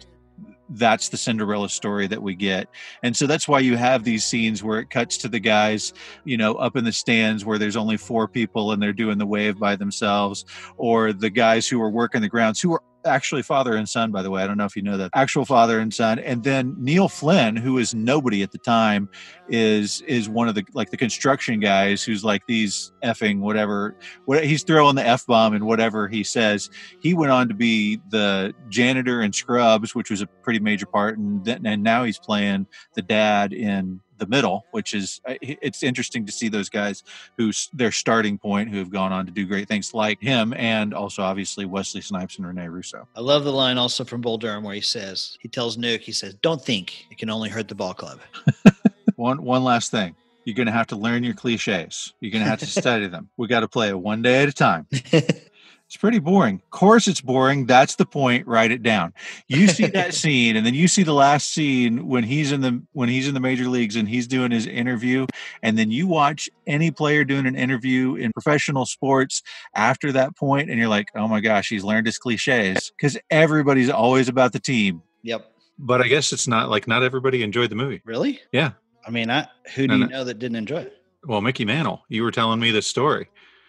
that's 0.72 1.10
the 1.10 1.18
Cinderella 1.18 1.70
story 1.70 2.08
that 2.08 2.22
we 2.22 2.36
get. 2.36 2.68
And 3.04 3.16
so 3.16 3.28
that's 3.28 3.48
why 3.48 3.60
you 3.60 3.78
have 3.78 4.04
these 4.04 4.24
scenes 4.24 4.64
where 4.64 4.80
it 4.80 4.90
cuts 4.90 5.18
to 5.18 5.28
the 5.28 5.40
guys, 5.40 5.94
you 6.24 6.38
know, 6.38 6.54
up 6.56 6.76
in 6.76 6.84
the 6.84 6.92
stands 6.92 7.46
where 7.46 7.58
there's 7.58 7.76
only 7.76 7.98
four 7.98 8.28
people 8.28 8.72
and 8.72 8.82
they're 8.82 8.94
doing 8.94 9.18
the 9.18 9.26
wave 9.26 9.60
by 9.60 9.76
themselves, 9.76 10.46
or 10.78 11.14
the 11.14 11.30
guys 11.30 11.68
who 11.68 11.82
are 11.82 11.90
working 11.90 12.22
the 12.22 12.30
grounds 12.30 12.62
who 12.62 12.74
are 12.74 12.84
actually 13.06 13.42
father 13.42 13.76
and 13.76 13.88
son 13.88 14.12
by 14.12 14.22
the 14.22 14.30
way 14.30 14.44
i 14.44 14.48
don't 14.48 14.58
know 14.58 14.66
if 14.66 14.76
you 14.76 14.82
know 14.82 14.98
that. 14.98 15.10
Actual 15.14 15.46
father 15.46 15.80
and 15.80 15.94
son. 15.94 16.20
And 16.20 16.44
then 16.44 16.76
neil 16.78 17.08
flynn 17.08 17.56
who 17.56 17.78
is 17.78 17.94
nobody 17.94 18.44
at 18.44 18.52
the 18.52 18.58
time 18.58 19.10
is 19.50 20.02
is 20.02 20.30
one 20.30 20.48
of 20.48 20.56
the 20.56 20.64
like 20.74 20.90
the 20.92 20.98
construction 20.98 21.60
guys 21.60 22.04
who's 22.04 22.24
like 22.24 22.46
these 22.48 22.92
effing 23.04 23.40
whatever 23.40 23.96
what 24.26 24.44
he's 24.44 24.64
throwing 24.64 24.96
the 24.96 25.06
f-bomb 25.06 25.54
and 25.54 25.66
whatever 25.66 26.08
he 26.08 26.24
says. 26.24 26.70
He 27.00 27.14
went 27.14 27.32
on 27.32 27.48
to 27.48 27.54
be 27.54 28.00
the 28.10 28.54
janitor 28.70 29.22
in 29.22 29.34
scrubs 29.34 29.94
which 29.96 30.10
was 30.10 30.22
a 30.22 30.28
pretty 30.28 30.60
major 30.60 30.86
part 30.86 31.18
and 31.18 31.44
then 31.44 31.66
and 31.66 31.84
now 31.84 32.04
he's 32.04 32.20
playing 32.20 32.68
the 32.96 33.02
dad 33.02 33.54
in 33.54 34.00
the 34.22 34.28
middle, 34.28 34.66
which 34.72 34.94
is 34.94 35.20
uh, 35.28 35.34
it's 35.42 35.84
interesting 35.84 36.26
to 36.26 36.32
see 36.32 36.48
those 36.48 36.70
guys 36.70 37.04
who's 37.38 37.70
their 37.74 37.92
starting 37.92 38.38
point 38.38 38.70
who 38.70 38.78
have 38.78 38.92
gone 38.92 39.12
on 39.12 39.26
to 39.26 39.32
do 39.32 39.46
great 39.46 39.68
things 39.68 39.94
like 39.94 40.22
him 40.22 40.54
and 40.54 40.94
also 40.94 41.24
obviously 41.24 41.66
Wesley 41.66 42.02
Snipes 42.02 42.38
and 42.38 42.48
Renee 42.48 42.70
Russo. 42.70 43.08
I 43.16 43.20
love 43.20 43.44
the 43.44 43.52
line 43.52 43.78
also 43.78 44.06
from 44.06 44.22
Bull 44.22 44.38
Durham 44.38 44.64
where 44.64 44.76
he 44.76 44.82
says 44.82 45.38
he 45.42 45.50
tells 45.50 45.76
Nuke 45.76 46.02
he 46.02 46.12
says 46.12 46.36
don't 46.36 46.64
think 46.64 47.08
it 47.10 47.18
can 47.18 47.30
only 47.30 47.50
hurt 47.50 47.68
the 47.68 47.76
ball 47.76 47.94
club. 47.94 48.20
one 49.16 49.44
one 49.44 49.64
last 49.64 49.92
thing. 49.92 50.16
You're 50.46 50.56
going 50.56 50.68
to 50.68 50.74
have 50.74 50.88
to 50.88 50.96
learn 50.96 51.24
your 51.24 51.36
cliches. 51.36 52.14
You're 52.20 52.32
going 52.32 52.44
to 52.44 52.50
have 52.50 52.60
to 52.60 52.66
study 52.66 53.08
them. 53.08 53.30
We 53.38 53.48
got 53.48 53.60
to 53.60 53.68
play 53.68 53.90
it 53.90 54.00
one 54.00 54.24
day 54.24 54.42
at 54.42 54.50
a 54.50 54.54
time. 54.54 54.88
It's 55.92 55.98
pretty 55.98 56.20
boring. 56.20 56.62
Of 56.64 56.70
course, 56.70 57.06
it's 57.10 57.20
boring. 57.20 57.66
That's 57.66 57.96
the 57.96 58.06
point. 58.06 58.48
Write 58.48 58.72
it 58.72 58.82
down. 58.82 59.12
You 59.50 59.68
see 59.68 59.88
that 59.94 60.14
scene, 60.14 60.56
and 60.56 60.66
then 60.66 60.74
you 60.74 60.88
see 60.88 61.04
the 61.04 61.14
last 61.14 61.50
scene 61.52 62.08
when 62.08 62.24
he's 62.24 62.54
in 62.54 62.62
the 62.62 62.82
when 62.94 63.10
he's 63.10 63.28
in 63.28 63.34
the 63.34 63.42
major 63.42 63.66
leagues 63.68 63.98
and 63.98 64.08
he's 64.08 64.26
doing 64.26 64.52
his 64.52 64.66
interview, 64.68 65.28
and 65.62 65.78
then 65.78 65.92
you 65.92 66.08
watch 66.08 66.50
any 66.66 66.92
player 66.92 67.26
doing 67.26 67.46
an 67.46 67.58
interview 67.58 68.16
in 68.16 68.32
professional 68.32 68.86
sports 68.86 69.42
after 69.76 70.14
that 70.14 70.38
point, 70.38 70.70
and 70.70 70.80
you're 70.80 70.88
like, 70.88 71.10
oh 71.14 71.28
my 71.28 71.42
gosh, 71.42 71.68
he's 71.68 71.84
learned 71.84 72.06
his 72.06 72.18
cliches 72.18 72.94
because 72.96 73.18
everybody's 73.30 73.90
always 73.90 74.30
about 74.30 74.54
the 74.54 74.60
team. 74.62 75.02
Yep. 75.24 75.52
But 75.78 76.00
I 76.02 76.08
guess 76.08 76.32
it's 76.32 76.48
not 76.48 76.70
like 76.70 76.88
not 76.88 77.04
everybody 77.04 77.44
enjoyed 77.44 77.70
the 77.70 77.76
movie. 77.76 78.02
Really? 78.06 78.40
Yeah. 78.54 78.72
I 79.06 79.12
mean, 79.12 79.30
I 79.30 79.46
who 79.76 79.88
do 79.88 79.88
No, 79.90 79.94
you 79.96 80.00
no. 80.06 80.08
know 80.20 80.24
that 80.24 80.40
didn't 80.40 80.56
enjoy 80.56 80.84
it? 80.84 80.98
Well, 81.26 81.42
Mickey 81.42 81.66
Mantle, 81.66 82.02
you 82.08 82.24
were 82.24 82.32
telling 82.32 82.62
me 82.62 82.72
this 82.72 82.88
story. 82.88 83.28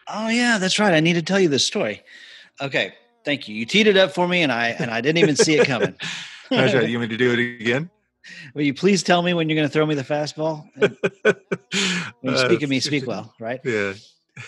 Oh 0.09 0.29
yeah, 0.29 0.59
that's 0.59 0.79
right. 0.79 0.93
I 0.93 1.01
need 1.01 1.15
to 1.15 1.23
tell 1.23 1.41
you 1.41 1.49
this 1.49 1.67
story. 1.67 2.03
Okay, 2.61 2.95
thank 3.25 3.49
you. 3.49 3.55
You 3.55 3.67
teed 3.67 3.87
it 3.87 3.97
up 3.97 4.13
for 4.13 4.29
me, 4.29 4.43
and 4.43 4.53
I 4.53 4.69
and 4.69 4.91
I 4.91 5.01
didn't 5.01 5.19
even 5.19 5.37
see 5.37 5.57
it 5.57 5.67
coming. 5.67 5.97
That's 6.51 6.75
right. 6.75 6.87
You 6.87 6.99
want 6.99 7.11
me 7.11 7.17
to 7.17 7.25
do 7.25 7.33
it 7.33 7.39
again? 7.63 7.89
Will 8.55 8.63
you 8.63 8.75
please 8.75 9.03
tell 9.03 9.23
me 9.23 9.33
when 9.33 9.49
you're 9.49 9.57
going 9.57 9.67
to 9.67 9.73
throw 9.73 9.87
me 9.87 9.95
the 9.95 10.03
fastball? 10.03 10.69
And 10.77 10.97
When 12.21 12.35
you 12.35 12.39
speak 12.39 12.63
of 12.63 12.69
me, 12.69 12.79
speak 12.81 13.07
well, 13.07 13.35
right? 13.41 13.61
Yeah. 13.65 13.95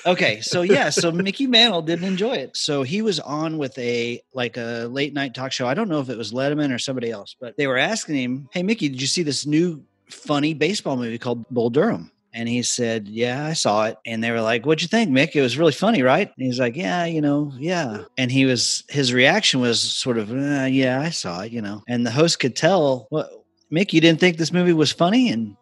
Okay, 0.06 0.40
so 0.40 0.62
yeah, 0.62 0.88
so 0.88 1.12
Mickey 1.12 1.46
Mantle 1.46 1.82
didn't 1.82 2.06
enjoy 2.06 2.32
it. 2.36 2.56
So 2.56 2.84
he 2.84 3.02
was 3.02 3.20
on 3.20 3.58
with 3.58 3.76
a 3.78 4.22
like 4.32 4.56
a 4.56 4.88
late 4.90 5.12
night 5.12 5.34
talk 5.34 5.52
show. 5.52 5.66
I 5.66 5.74
don't 5.74 5.90
know 5.90 6.00
if 6.00 6.08
it 6.08 6.16
was 6.16 6.32
Letterman 6.32 6.74
or 6.74 6.78
somebody 6.78 7.10
else, 7.10 7.36
but 7.38 7.56
they 7.58 7.66
were 7.66 7.76
asking 7.76 8.16
him, 8.16 8.48
"Hey 8.50 8.62
Mickey, 8.62 8.88
did 8.88 8.98
you 8.98 9.06
see 9.06 9.22
this 9.22 9.44
new 9.44 9.82
funny 10.08 10.54
baseball 10.54 10.96
movie 10.96 11.18
called 11.18 11.46
Bull 11.50 11.68
Durham?" 11.68 12.10
And 12.36 12.48
he 12.48 12.62
said, 12.64 13.06
"Yeah, 13.08 13.46
I 13.46 13.52
saw 13.52 13.84
it." 13.86 13.96
And 14.04 14.22
they 14.22 14.32
were 14.32 14.40
like, 14.40 14.66
"What'd 14.66 14.82
you 14.82 14.88
think, 14.88 15.10
Mick? 15.10 15.36
It 15.36 15.40
was 15.40 15.56
really 15.56 15.72
funny, 15.72 16.02
right?" 16.02 16.28
And 16.36 16.46
he's 16.46 16.58
like, 16.58 16.74
"Yeah, 16.76 17.04
you 17.04 17.20
know, 17.20 17.52
yeah." 17.58 18.02
And 18.18 18.30
he 18.32 18.44
was 18.44 18.82
his 18.88 19.12
reaction 19.12 19.60
was 19.60 19.80
sort 19.80 20.18
of, 20.18 20.32
uh, 20.32 20.66
"Yeah, 20.68 21.00
I 21.00 21.10
saw 21.10 21.42
it," 21.42 21.52
you 21.52 21.62
know. 21.62 21.82
And 21.86 22.04
the 22.04 22.10
host 22.10 22.40
could 22.40 22.56
tell, 22.56 23.06
"What, 23.10 23.30
Mick? 23.72 23.92
You 23.92 24.00
didn't 24.00 24.18
think 24.18 24.36
this 24.36 24.52
movie 24.52 24.72
was 24.72 24.90
funny?" 24.90 25.30
And 25.30 25.56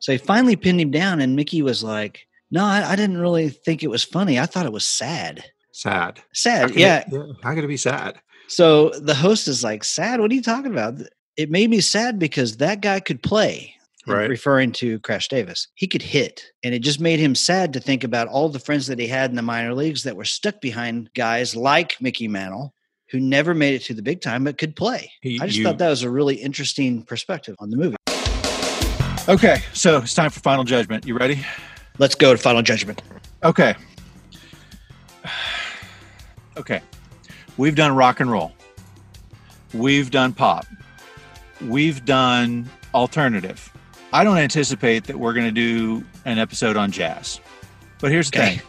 so 0.00 0.12
he 0.12 0.18
finally 0.18 0.54
pinned 0.56 0.80
him 0.80 0.90
down, 0.90 1.20
and 1.20 1.34
Mickey 1.34 1.62
was 1.62 1.82
like, 1.82 2.26
"No, 2.50 2.62
I, 2.62 2.92
I 2.92 2.94
didn't 2.96 3.18
really 3.18 3.48
think 3.48 3.82
it 3.82 3.88
was 3.88 4.04
funny. 4.04 4.38
I 4.38 4.44
thought 4.46 4.66
it 4.66 4.72
was 4.72 4.84
sad. 4.84 5.42
Sad. 5.72 6.20
Sad, 6.34 6.74
yeah." 6.74 7.04
It, 7.10 7.36
How 7.42 7.54
could 7.54 7.64
it 7.64 7.68
be 7.68 7.78
sad? 7.78 8.20
So 8.48 8.90
the 8.90 9.14
host 9.14 9.48
is 9.48 9.64
like, 9.64 9.82
"Sad? 9.82 10.20
What 10.20 10.30
are 10.30 10.34
you 10.34 10.42
talking 10.42 10.72
about?" 10.72 11.00
It 11.38 11.50
made 11.50 11.70
me 11.70 11.80
sad 11.80 12.18
because 12.18 12.58
that 12.58 12.82
guy 12.82 13.00
could 13.00 13.22
play. 13.22 13.76
Right. 14.06 14.28
Referring 14.28 14.72
to 14.72 14.98
Crash 15.00 15.28
Davis, 15.28 15.68
he 15.74 15.86
could 15.86 16.02
hit, 16.02 16.42
and 16.64 16.74
it 16.74 16.80
just 16.80 17.00
made 17.00 17.20
him 17.20 17.34
sad 17.36 17.72
to 17.74 17.80
think 17.80 18.02
about 18.02 18.26
all 18.28 18.48
the 18.48 18.58
friends 18.58 18.88
that 18.88 18.98
he 18.98 19.06
had 19.06 19.30
in 19.30 19.36
the 19.36 19.42
minor 19.42 19.74
leagues 19.74 20.02
that 20.02 20.16
were 20.16 20.24
stuck 20.24 20.60
behind 20.60 21.08
guys 21.14 21.54
like 21.54 21.96
Mickey 22.00 22.26
Mantle, 22.26 22.74
who 23.10 23.20
never 23.20 23.54
made 23.54 23.74
it 23.74 23.82
to 23.84 23.94
the 23.94 24.02
big 24.02 24.20
time 24.20 24.42
but 24.44 24.58
could 24.58 24.74
play. 24.74 25.12
He- 25.20 25.38
I 25.40 25.46
just 25.46 25.58
you- 25.58 25.64
thought 25.64 25.78
that 25.78 25.88
was 25.88 26.02
a 26.02 26.10
really 26.10 26.34
interesting 26.34 27.04
perspective 27.04 27.54
on 27.60 27.70
the 27.70 27.76
movie. 27.76 27.96
Okay, 29.28 29.62
so 29.72 29.98
it's 29.98 30.14
time 30.14 30.30
for 30.30 30.40
final 30.40 30.64
judgment. 30.64 31.06
You 31.06 31.16
ready? 31.16 31.44
Let's 31.98 32.16
go 32.16 32.32
to 32.32 32.38
Final 32.38 32.62
Judgment. 32.62 33.02
Okay. 33.44 33.74
Okay. 36.56 36.82
We've 37.56 37.74
done 37.74 37.94
rock 37.96 38.20
and 38.20 38.30
roll. 38.30 38.52
We've 39.72 40.10
done 40.10 40.32
pop. 40.34 40.66
We've 41.62 42.04
done 42.04 42.68
alternative. 42.94 43.71
I 44.12 44.24
don't 44.24 44.38
anticipate 44.38 45.04
that 45.04 45.18
we're 45.18 45.32
going 45.32 45.46
to 45.46 45.52
do 45.52 46.04
an 46.24 46.38
episode 46.38 46.76
on 46.76 46.90
jazz. 46.90 47.40
But 47.98 48.10
here's 48.10 48.30
the 48.30 48.60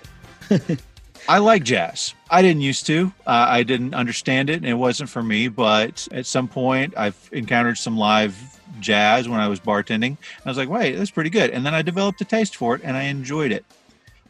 thing 0.50 0.78
I 1.28 1.40
like 1.40 1.64
jazz. 1.64 2.14
I 2.30 2.42
didn't 2.42 2.62
used 2.62 2.86
to. 2.88 3.12
Uh, 3.26 3.46
I 3.50 3.64
didn't 3.64 3.94
understand 3.94 4.50
it, 4.50 4.56
and 4.56 4.66
it 4.66 4.76
wasn't 4.76 5.10
for 5.10 5.22
me. 5.22 5.48
But 5.48 6.08
at 6.12 6.26
some 6.26 6.48
point, 6.48 6.94
I've 6.98 7.30
encountered 7.32 7.78
some 7.78 7.98
live 7.98 8.36
jazz 8.80 9.28
when 9.28 9.40
I 9.40 9.48
was 9.48 9.60
bartending. 9.60 10.18
I 10.46 10.50
was 10.50 10.58
like, 10.58 10.70
wait, 10.70 10.96
that's 10.96 11.12
pretty 11.12 11.30
good. 11.30 11.50
And 11.50 11.66
then 11.66 11.74
I 11.74 11.82
developed 11.82 12.22
a 12.22 12.26
taste 12.26 12.56
for 12.56 12.76
it, 12.76 12.82
and 12.84 12.96
I 12.96 13.04
enjoyed 13.04 13.52
it. 13.52 13.66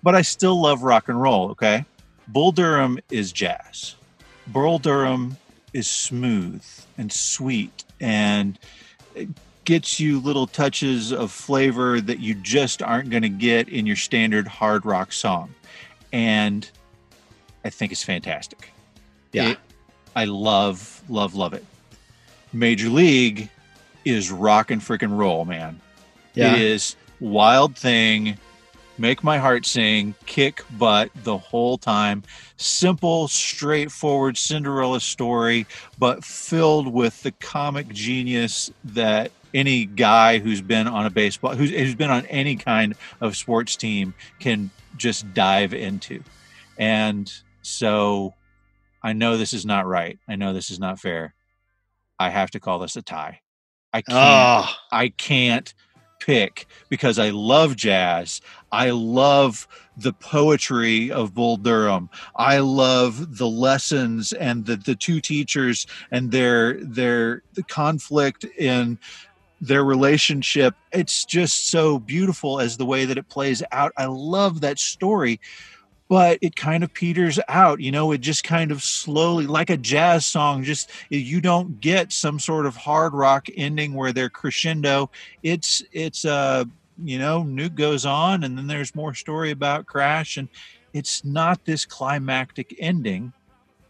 But 0.02 0.16
I 0.16 0.22
still 0.22 0.62
love 0.62 0.84
rock 0.84 1.10
and 1.10 1.22
roll, 1.22 1.50
okay? 1.52 1.86
Bull 2.28 2.52
Durham 2.52 3.00
is 3.10 3.32
jazz. 3.32 3.96
Burl 4.48 4.78
Durham 4.78 5.38
is 5.74 5.88
smooth 5.88 6.64
and 6.98 7.12
sweet 7.12 7.84
and 8.00 8.60
gets 9.66 10.00
you 10.00 10.20
little 10.20 10.48
touches 10.48 11.12
of 11.12 11.32
flavor 11.32 12.02
that 12.02 12.20
you 12.20 12.34
just 12.36 12.82
aren't 12.82 13.10
going 13.10 13.24
to 13.24 13.30
get 13.30 13.70
in 13.70 13.86
your 13.86 13.96
standard 13.96 14.48
hard 14.48 14.86
rock 14.86 15.12
song. 15.14 15.54
And 16.12 16.70
I 17.66 17.70
think 17.70 17.92
it's 17.92 18.04
fantastic. 18.04 18.72
Yeah. 19.32 19.52
It- 19.52 19.60
I 20.16 20.26
love, 20.26 21.02
love, 21.10 21.34
love 21.34 21.54
it. 21.54 21.66
Major 22.52 22.90
League 22.90 23.50
is 24.06 24.32
rock 24.32 24.70
and 24.70 24.80
freaking 24.80 25.18
roll, 25.18 25.44
man. 25.44 25.80
Yeah. 26.36 26.54
It 26.54 26.62
is 26.62 26.96
wild 27.20 27.76
thing, 27.76 28.38
make 29.00 29.24
my 29.24 29.40
heart 29.40 29.66
sing, 29.66 30.14
kick 30.28 30.62
butt 30.78 31.10
the 31.24 31.38
whole 31.38 31.80
time. 31.80 32.22
Simple, 32.58 33.28
straightforward 33.28 34.38
Cinderella 34.38 35.00
story, 35.00 35.66
but 35.98 36.24
filled 36.24 36.88
with 36.94 37.24
the 37.24 37.32
comic 37.32 37.88
genius 37.90 38.70
that 38.84 39.32
any 39.54 39.86
guy 39.86 40.40
who's 40.40 40.62
been 40.62 40.88
on 40.88 41.06
a 41.06 41.10
baseball, 41.10 41.56
who's, 41.56 41.72
who's 41.72 41.96
been 41.96 42.10
on 42.10 42.26
any 42.28 42.56
kind 42.56 42.96
of 43.22 43.38
sports 43.38 43.76
team 43.76 44.14
can 44.40 44.70
just 44.98 45.34
dive 45.34 45.74
into. 45.74 46.24
And 46.78 47.32
so 47.62 48.34
I 49.02 49.14
know 49.14 49.38
this 49.38 49.54
is 49.54 49.66
not 49.66 49.86
right. 49.86 50.18
I 50.28 50.36
know 50.36 50.54
this 50.54 50.72
is 50.72 50.80
not 50.80 51.00
fair. 51.00 51.34
I 52.20 52.30
have 52.30 52.52
to 52.52 52.60
call 52.60 52.80
this 52.80 52.96
a 52.96 53.02
tie. 53.02 53.42
I 53.94 54.02
can't. 54.02 54.18
Oh, 54.20 54.74
I 54.92 55.10
can't 55.10 55.74
pick 56.20 56.68
because 56.90 57.20
I 57.20 57.32
love 57.32 57.76
jazz. 57.76 58.42
I 58.72 58.92
love 58.92 59.68
the 59.98 60.14
poetry 60.14 61.12
of 61.12 61.34
Bull 61.34 61.58
Durham. 61.58 62.10
I 62.36 62.60
love 62.60 63.38
the 63.38 63.48
lessons 63.48 64.32
and 64.34 64.66
the, 64.66 64.78
the 64.78 64.96
two 64.96 65.20
teachers 65.20 65.86
and 66.12 66.32
their 66.32 66.76
their 66.76 67.44
the 67.54 67.64
conflict 67.64 68.46
in 68.58 68.98
their 69.64 69.84
relationship. 69.84 70.76
It's 70.92 71.26
just 71.26 71.70
so 71.70 72.00
beautiful 72.00 72.60
as 72.60 72.78
the 72.78 72.86
way 72.86 73.06
that 73.06 73.18
it 73.18 73.30
plays 73.30 73.64
out. 73.72 73.94
I 73.98 74.06
love 74.06 74.62
that 74.62 74.78
story. 74.78 75.40
But 76.10 76.38
it 76.42 76.56
kind 76.56 76.84
of 76.84 76.94
peters 76.94 77.40
out, 77.48 77.80
you 77.80 77.92
know, 77.92 78.12
it 78.12 78.20
just 78.20 78.44
kind 78.44 78.72
of 78.72 78.84
slowly, 78.84 79.48
like 79.48 79.70
a 79.70 79.78
jazz 79.78 80.26
song, 80.26 80.64
just 80.64 80.92
you 81.10 81.42
don't 81.42 81.80
get 81.80 82.12
some 82.12 82.40
sort 82.40 82.66
of 82.66 82.76
hard 82.76 83.14
rock 83.14 83.48
ending 83.56 83.94
where 83.94 84.12
they're 84.12 84.30
crescendo 84.30 85.10
it's 85.42 85.82
it's 85.92 86.26
uh 86.26 86.64
you 87.04 87.18
know 87.18 87.42
nuke 87.44 87.76
goes 87.76 88.06
on 88.06 88.44
and 88.44 88.58
then 88.58 88.68
there's 88.68 88.94
more 88.94 89.14
story 89.14 89.52
about 89.52 89.86
crash 89.86 90.38
and 90.38 90.48
it's 90.94 91.24
not 91.26 91.66
this 91.66 91.86
climactic 91.86 92.76
ending 92.80 93.34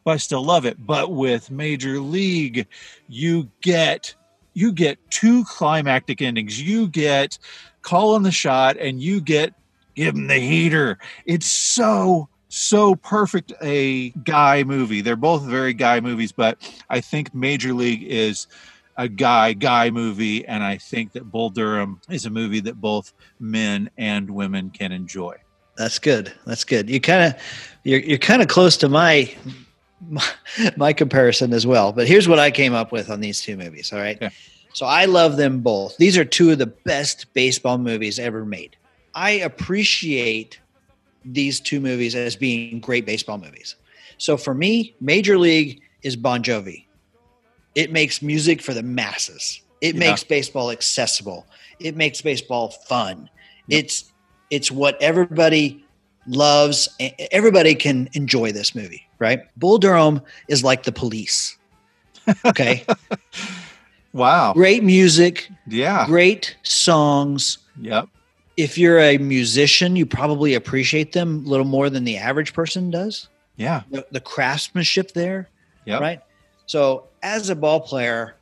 but 0.03 0.11
i 0.11 0.17
still 0.17 0.43
love 0.43 0.65
it 0.65 0.77
but 0.85 1.11
with 1.11 1.51
major 1.51 1.99
league 1.99 2.65
you 3.09 3.49
get 3.61 4.15
you 4.53 4.71
get 4.71 4.97
two 5.09 5.43
climactic 5.45 6.21
endings. 6.21 6.61
You 6.61 6.87
get 6.87 7.37
call 7.81 8.15
on 8.15 8.23
the 8.23 8.31
shot 8.31 8.77
and 8.77 9.01
you 9.01 9.21
get 9.21 9.53
give 9.95 10.15
him 10.15 10.27
the 10.27 10.39
heater. 10.39 10.97
It's 11.25 11.47
so 11.47 12.29
so 12.49 12.95
perfect 12.95 13.51
a 13.61 14.09
guy 14.11 14.63
movie. 14.63 15.01
They're 15.01 15.15
both 15.15 15.43
very 15.43 15.73
guy 15.73 15.99
movies, 15.99 16.31
but 16.31 16.57
I 16.89 17.01
think 17.01 17.33
Major 17.33 17.73
League 17.73 18.03
is 18.03 18.47
a 18.95 19.07
guy 19.07 19.53
guy 19.53 19.89
movie 19.89 20.45
and 20.45 20.63
I 20.63 20.77
think 20.77 21.13
that 21.13 21.31
Bull 21.31 21.49
Durham 21.49 21.99
is 22.09 22.25
a 22.25 22.29
movie 22.29 22.59
that 22.61 22.79
both 22.79 23.13
men 23.39 23.89
and 23.97 24.29
women 24.29 24.69
can 24.69 24.91
enjoy. 24.91 25.35
That's 25.75 25.97
good. 25.97 26.31
That's 26.45 26.63
good. 26.63 26.89
You 26.89 27.01
kind 27.01 27.33
of 27.33 27.41
you're 27.83 27.99
you're 27.99 28.19
kind 28.19 28.41
of 28.41 28.47
close 28.47 28.77
to 28.77 28.89
my, 28.89 29.33
my 30.09 30.25
my 30.77 30.93
comparison 30.93 31.53
as 31.53 31.65
well. 31.67 31.91
But 31.91 32.07
here's 32.07 32.27
what 32.27 32.39
I 32.39 32.51
came 32.51 32.73
up 32.73 32.91
with 32.91 33.09
on 33.09 33.19
these 33.21 33.41
two 33.41 33.57
movies, 33.57 33.91
all 33.93 33.99
right? 33.99 34.17
Okay. 34.17 34.33
So 34.73 34.85
I 34.85 35.05
love 35.05 35.37
them 35.37 35.59
both. 35.61 35.97
These 35.97 36.17
are 36.17 36.25
two 36.25 36.51
of 36.51 36.57
the 36.57 36.65
best 36.65 37.31
baseball 37.33 37.77
movies 37.77 38.17
ever 38.17 38.43
made. 38.43 38.75
I 39.13 39.31
appreciate 39.31 40.59
these 41.23 41.59
two 41.59 41.79
movies 41.79 42.15
as 42.15 42.35
being 42.35 42.79
great 42.79 43.05
baseball 43.05 43.37
movies. 43.37 43.75
So 44.17 44.35
for 44.35 44.53
me, 44.53 44.95
Major 44.99 45.37
League 45.37 45.81
is 46.01 46.15
Bon 46.15 46.41
Jovi. 46.43 46.85
It 47.75 47.91
makes 47.91 48.21
music 48.21 48.61
for 48.61 48.73
the 48.73 48.83
masses. 48.83 49.61
It 49.81 49.95
Yeah. 49.95 50.09
makes 50.09 50.23
baseball 50.23 50.71
accessible. 50.71 51.45
It 51.79 51.95
makes 51.95 52.21
baseball 52.21 52.69
fun. 52.69 53.29
It's 53.69 54.05
it's 54.49 54.69
what 54.71 55.01
everybody 55.01 55.82
loves. 56.27 56.87
Everybody 57.31 57.75
can 57.75 58.09
enjoy 58.13 58.51
this 58.51 58.73
movie, 58.75 59.07
right? 59.19 59.41
Bull 59.57 59.77
Durham 59.77 60.21
is 60.47 60.63
like 60.63 60.83
the 60.83 60.91
police. 60.91 61.57
Okay. 62.45 62.85
Wow. 64.13 64.53
great 64.53 64.83
music, 64.83 65.49
Yeah. 65.67 66.05
great 66.05 66.55
songs. 66.61 67.57
Yep. 67.81 68.09
If 68.57 68.77
you're 68.77 68.99
a 68.99 69.17
musician, 69.17 69.95
you 69.95 70.05
probably 70.05 70.53
appreciate 70.53 71.13
them 71.13 71.43
a 71.43 71.49
little 71.49 71.65
more 71.65 71.89
than 71.89 72.03
the 72.03 72.17
average 72.17 72.53
person 72.53 72.91
does. 72.91 73.27
Yeah. 73.55 73.81
The, 73.89 74.05
the 74.11 74.19
craftsmanship 74.19 75.13
there, 75.13 75.49
Yep. 75.85 76.01
right? 76.01 76.21
So, 76.67 77.05
as 77.23 77.49
a 77.49 77.55
ball 77.55 77.79
player, 77.79 78.35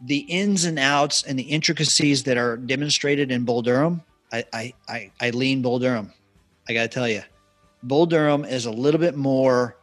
the 0.00 0.18
ins 0.20 0.64
and 0.64 0.78
outs 0.78 1.22
and 1.24 1.38
the 1.38 1.42
intricacies 1.42 2.22
that 2.24 2.38
are 2.38 2.56
demonstrated 2.56 3.30
in 3.30 3.44
Bull 3.44 3.60
Durham, 3.60 4.00
I, 4.32 4.44
I, 4.54 4.72
I, 4.88 5.10
I 5.20 5.30
lean 5.30 5.60
Bull 5.60 5.78
Durham. 5.78 6.10
I 6.68 6.72
got 6.72 6.82
to 6.82 6.88
tell 6.88 7.08
you, 7.08 7.22
Bull 7.82 8.06
Durham 8.06 8.44
is 8.44 8.66
a 8.66 8.70
little 8.70 9.00
bit 9.00 9.16
more, 9.16 9.76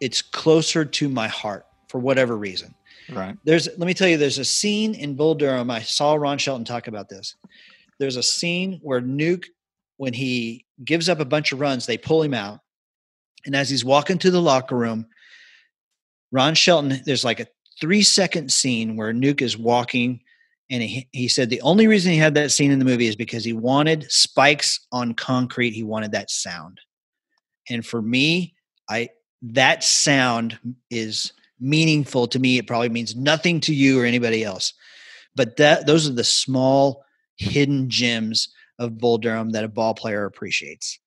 it's 0.00 0.22
closer 0.22 0.84
to 0.84 1.08
my 1.08 1.28
heart 1.28 1.66
for 1.88 1.98
whatever 1.98 2.36
reason. 2.36 2.74
Right. 3.10 3.36
There's, 3.44 3.66
let 3.66 3.86
me 3.86 3.94
tell 3.94 4.08
you, 4.08 4.16
there's 4.16 4.38
a 4.38 4.44
scene 4.44 4.94
in 4.94 5.16
Bull 5.16 5.34
Durham. 5.34 5.70
I 5.70 5.80
saw 5.80 6.14
Ron 6.14 6.38
Shelton 6.38 6.64
talk 6.64 6.86
about 6.86 7.08
this. 7.08 7.34
There's 7.98 8.16
a 8.16 8.22
scene 8.22 8.78
where 8.82 9.00
Nuke, 9.00 9.46
when 9.96 10.12
he 10.12 10.64
gives 10.84 11.08
up 11.08 11.20
a 11.20 11.24
bunch 11.24 11.52
of 11.52 11.60
runs, 11.60 11.86
they 11.86 11.98
pull 11.98 12.22
him 12.22 12.34
out. 12.34 12.60
And 13.44 13.56
as 13.56 13.68
he's 13.68 13.84
walking 13.84 14.18
to 14.18 14.30
the 14.30 14.40
locker 14.40 14.76
room, 14.76 15.06
Ron 16.30 16.54
Shelton, 16.54 17.00
there's 17.04 17.24
like 17.24 17.40
a 17.40 17.46
three 17.80 18.02
second 18.02 18.52
scene 18.52 18.96
where 18.96 19.12
Nuke 19.12 19.42
is 19.42 19.58
walking. 19.58 20.20
And 20.70 20.82
he, 20.82 21.08
he 21.12 21.26
said 21.28 21.50
the 21.50 21.62
only 21.62 21.88
reason 21.88 22.12
he 22.12 22.18
had 22.18 22.34
that 22.34 22.52
scene 22.52 22.70
in 22.70 22.78
the 22.78 22.84
movie 22.84 23.08
is 23.08 23.16
because 23.16 23.44
he 23.44 23.52
wanted 23.52 24.10
spikes 24.10 24.86
on 24.92 25.14
concrete. 25.14 25.72
He 25.72 25.82
wanted 25.82 26.12
that 26.12 26.30
sound. 26.30 26.80
And 27.68 27.84
for 27.84 28.00
me, 28.00 28.54
I 28.88 29.10
that 29.42 29.82
sound 29.82 30.58
is 30.90 31.32
meaningful 31.58 32.26
to 32.28 32.38
me. 32.38 32.58
It 32.58 32.66
probably 32.66 32.88
means 32.88 33.16
nothing 33.16 33.60
to 33.60 33.74
you 33.74 34.00
or 34.00 34.04
anybody 34.04 34.44
else. 34.44 34.72
But 35.34 35.56
that 35.56 35.86
those 35.86 36.08
are 36.08 36.12
the 36.12 36.24
small 36.24 37.04
hidden 37.36 37.90
gems 37.90 38.48
of 38.78 38.98
Bull 38.98 39.18
Durham 39.18 39.50
that 39.50 39.64
a 39.64 39.68
ball 39.68 39.94
player 39.94 40.24
appreciates. 40.24 40.98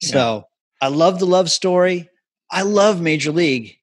So 0.00 0.44
I 0.80 0.88
love 0.88 1.20
the 1.20 1.26
love 1.26 1.50
story. 1.50 2.10
I 2.50 2.62
love 2.62 3.00
Major 3.00 3.30
League. 3.30 3.78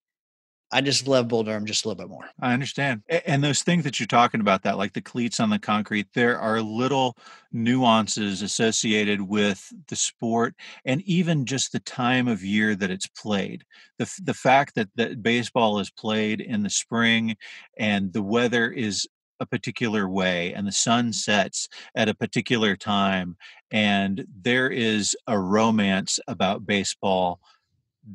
I 0.71 0.82
just 0.82 1.08
love 1.08 1.27
Bull 1.27 1.43
Durham 1.43 1.65
just 1.65 1.84
a 1.84 1.88
little 1.88 2.03
bit 2.03 2.12
more. 2.12 2.29
I 2.39 2.53
understand. 2.53 3.01
And 3.25 3.43
those 3.43 3.63
things 3.63 3.84
that 3.86 3.99
you're 3.99 4.08
talking 4.08 4.39
about, 4.39 4.62
that 4.63 4.77
like 4.77 4.93
the 4.93 5.01
cleats 5.01 5.39
on 5.39 5.49
the 5.49 5.58
concrete, 5.58 6.08
there 6.13 6.39
are 6.39 6.62
little 6.62 7.17
nuances 7.51 8.43
associated 8.43 9.19
with 9.21 9.67
the 9.88 9.95
sport 9.95 10.53
and 10.86 11.01
even 11.01 11.45
just 11.45 11.71
the 11.71 11.79
time 11.79 12.27
of 12.27 12.43
year 12.43 12.75
that 12.75 12.91
it's 12.91 13.08
played. 13.08 13.63
The, 13.97 14.12
the 14.23 14.34
fact 14.34 14.75
that, 14.75 14.89
that 14.95 15.23
baseball 15.23 15.79
is 15.79 15.89
played 15.89 16.39
in 16.39 16.62
the 16.62 16.69
spring 16.69 17.36
and 17.77 18.13
the 18.13 18.23
weather 18.23 18.69
is 18.71 19.08
a 19.39 19.45
particular 19.45 20.08
way 20.08 20.53
and 20.53 20.67
the 20.67 20.71
sun 20.71 21.13
sets 21.13 21.67
at 21.95 22.10
a 22.10 22.13
particular 22.13 22.75
time 22.75 23.38
and 23.71 24.25
there 24.41 24.69
is 24.69 25.15
a 25.27 25.39
romance 25.39 26.19
about 26.27 26.65
baseball 26.65 27.39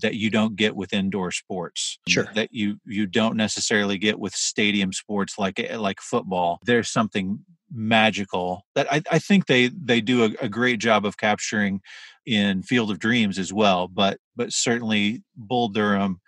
that 0.01 0.15
you 0.15 0.31
don't 0.31 0.57
get 0.57 0.75
with 0.77 0.93
indoor 0.93 1.31
sports 1.31 1.99
Sure. 2.09 2.29
that 2.35 2.49
you 2.53 2.77
you 2.87 3.07
don't 3.07 3.37
necessarily 3.37 3.99
get 3.99 4.19
with 4.19 4.35
stadium 4.35 4.93
sports 4.93 5.39
like 5.39 5.59
eh, 5.61 5.77
like 5.77 6.01
football. 6.01 6.59
There's 6.65 6.91
something 6.91 7.41
magical 7.77 8.63
that 8.77 8.87
i, 8.93 9.03
I 9.11 9.19
think 9.19 9.47
they 9.47 9.67
they 9.69 10.01
do 10.01 10.25
a, 10.25 10.31
a 10.45 10.49
great 10.49 10.79
job 10.79 11.05
of 11.05 11.17
capturing 11.17 11.81
in 12.25 12.63
field 12.63 12.89
of 12.91 13.01
dreams 13.01 13.37
as 13.37 13.53
well 13.53 13.89
but 13.89 14.19
but 14.37 14.53
certainly 14.53 15.25
bull 15.35 15.69
durham 15.69 16.21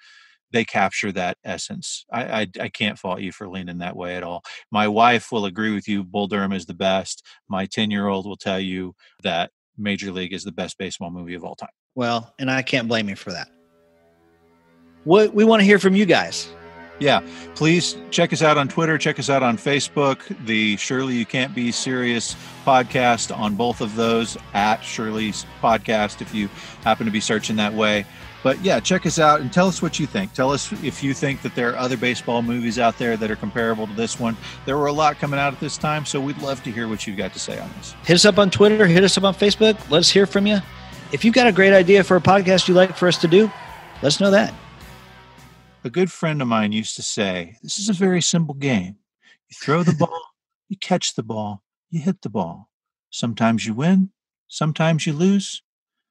they 0.52 0.64
capture 0.64 1.12
that 1.12 1.36
essence. 1.44 2.04
I, 2.12 2.24
I 2.42 2.46
i 2.60 2.68
can't 2.68 2.98
fault 2.98 3.20
you 3.20 3.32
for 3.32 3.48
leaning 3.48 3.78
that 3.78 3.96
way 3.96 4.16
at 4.16 4.22
all. 4.22 4.42
My 4.70 4.88
wife 4.88 5.32
will 5.32 5.44
agree 5.44 5.74
with 5.74 5.88
you 5.88 6.04
bull 6.04 6.28
durham 6.28 6.52
is 6.52 6.66
the 6.66 6.74
best. 6.74 7.22
My 7.48 7.66
10 7.66 7.90
year 7.90 8.06
old 8.08 8.26
will 8.26 8.36
tell 8.36 8.60
you 8.60 8.94
that 9.22 9.50
major 9.78 10.10
league 10.12 10.32
is 10.32 10.44
the 10.44 10.52
best 10.52 10.78
baseball 10.78 11.10
movie 11.10 11.34
of 11.34 11.44
all 11.44 11.54
time 11.54 11.68
Well, 11.94 12.34
and 12.38 12.50
I 12.50 12.62
can't 12.62 12.88
blame 12.88 13.08
you 13.08 13.16
for 13.16 13.32
that. 13.32 13.48
What 15.04 15.34
we 15.34 15.44
want 15.44 15.60
to 15.60 15.64
hear 15.64 15.78
from 15.78 15.94
you 15.94 16.04
guys. 16.04 16.48
Yeah, 16.98 17.20
please 17.54 17.96
check 18.10 18.32
us 18.32 18.42
out 18.42 18.56
on 18.56 18.68
Twitter, 18.68 18.96
check 18.96 19.18
us 19.18 19.28
out 19.28 19.42
on 19.42 19.58
Facebook, 19.58 20.18
the 20.46 20.78
Surely 20.78 21.14
You 21.14 21.26
Can't 21.26 21.54
Be 21.54 21.70
Serious 21.70 22.34
podcast 22.64 23.36
on 23.36 23.54
both 23.54 23.82
of 23.82 23.94
those 23.96 24.38
at 24.54 24.80
Shirley's 24.80 25.44
podcast 25.60 26.22
if 26.22 26.34
you 26.34 26.48
happen 26.82 27.04
to 27.04 27.12
be 27.12 27.20
searching 27.20 27.56
that 27.56 27.74
way. 27.74 28.06
But 28.42 28.62
yeah, 28.62 28.80
check 28.80 29.06
us 29.06 29.18
out 29.18 29.40
and 29.40 29.52
tell 29.52 29.66
us 29.66 29.82
what 29.82 29.98
you 29.98 30.06
think. 30.06 30.32
Tell 30.32 30.52
us 30.52 30.72
if 30.84 31.02
you 31.02 31.14
think 31.14 31.42
that 31.42 31.54
there 31.54 31.70
are 31.72 31.76
other 31.76 31.96
baseball 31.96 32.42
movies 32.42 32.78
out 32.78 32.96
there 32.98 33.16
that 33.16 33.30
are 33.30 33.36
comparable 33.36 33.86
to 33.86 33.92
this 33.94 34.20
one. 34.20 34.36
There 34.66 34.76
were 34.76 34.86
a 34.86 34.92
lot 34.92 35.18
coming 35.18 35.40
out 35.40 35.52
at 35.52 35.60
this 35.60 35.76
time, 35.76 36.04
so 36.04 36.20
we'd 36.20 36.40
love 36.40 36.62
to 36.64 36.70
hear 36.70 36.86
what 36.88 37.06
you've 37.06 37.16
got 37.16 37.32
to 37.32 37.38
say 37.38 37.58
on 37.58 37.70
this. 37.76 37.94
Hit 38.04 38.14
us 38.14 38.24
up 38.24 38.38
on 38.38 38.50
Twitter, 38.50 38.86
hit 38.86 39.02
us 39.02 39.18
up 39.18 39.24
on 39.24 39.34
Facebook. 39.34 39.78
Let 39.90 39.98
us 39.98 40.10
hear 40.10 40.26
from 40.26 40.46
you. 40.46 40.58
If 41.12 41.24
you've 41.24 41.34
got 41.34 41.46
a 41.46 41.52
great 41.52 41.72
idea 41.72 42.04
for 42.04 42.16
a 42.16 42.20
podcast 42.20 42.68
you'd 42.68 42.74
like 42.74 42.96
for 42.96 43.08
us 43.08 43.18
to 43.18 43.28
do, 43.28 43.50
let 44.02 44.08
us 44.08 44.20
know 44.20 44.30
that. 44.30 44.52
A 45.84 45.90
good 45.90 46.10
friend 46.10 46.42
of 46.42 46.48
mine 46.48 46.72
used 46.72 46.96
to 46.96 47.02
say, 47.02 47.56
This 47.62 47.78
is 47.78 47.88
a 47.88 47.92
very 47.92 48.20
simple 48.20 48.54
game. 48.54 48.96
You 49.48 49.56
throw 49.60 49.82
the 49.82 49.92
ball, 49.98 50.20
you 50.68 50.76
catch 50.76 51.14
the 51.14 51.22
ball, 51.22 51.62
you 51.90 52.00
hit 52.00 52.22
the 52.22 52.28
ball. 52.28 52.68
Sometimes 53.10 53.66
you 53.66 53.72
win, 53.72 54.10
sometimes 54.48 55.06
you 55.06 55.12
lose, 55.12 55.62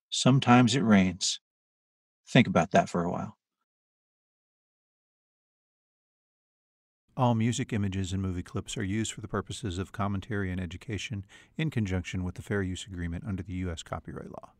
sometimes 0.09 0.75
it 0.75 0.81
rains. 0.81 1.39
Think 2.35 2.47
about 2.47 2.71
that 2.71 2.89
for 2.89 3.05
a 3.05 3.09
while. 3.09 3.37
All 7.15 7.33
music, 7.33 7.71
images, 7.71 8.11
and 8.11 8.21
movie 8.21 8.43
clips 8.43 8.75
are 8.75 8.83
used 8.83 9.13
for 9.13 9.21
the 9.21 9.29
purposes 9.29 9.77
of 9.77 9.93
commentary 9.93 10.51
and 10.51 10.59
education 10.59 11.25
in 11.55 11.69
conjunction 11.69 12.25
with 12.25 12.35
the 12.35 12.41
Fair 12.41 12.61
Use 12.61 12.87
Agreement 12.91 13.23
under 13.25 13.41
the 13.41 13.53
U.S. 13.53 13.83
copyright 13.83 14.31
law. 14.31 14.51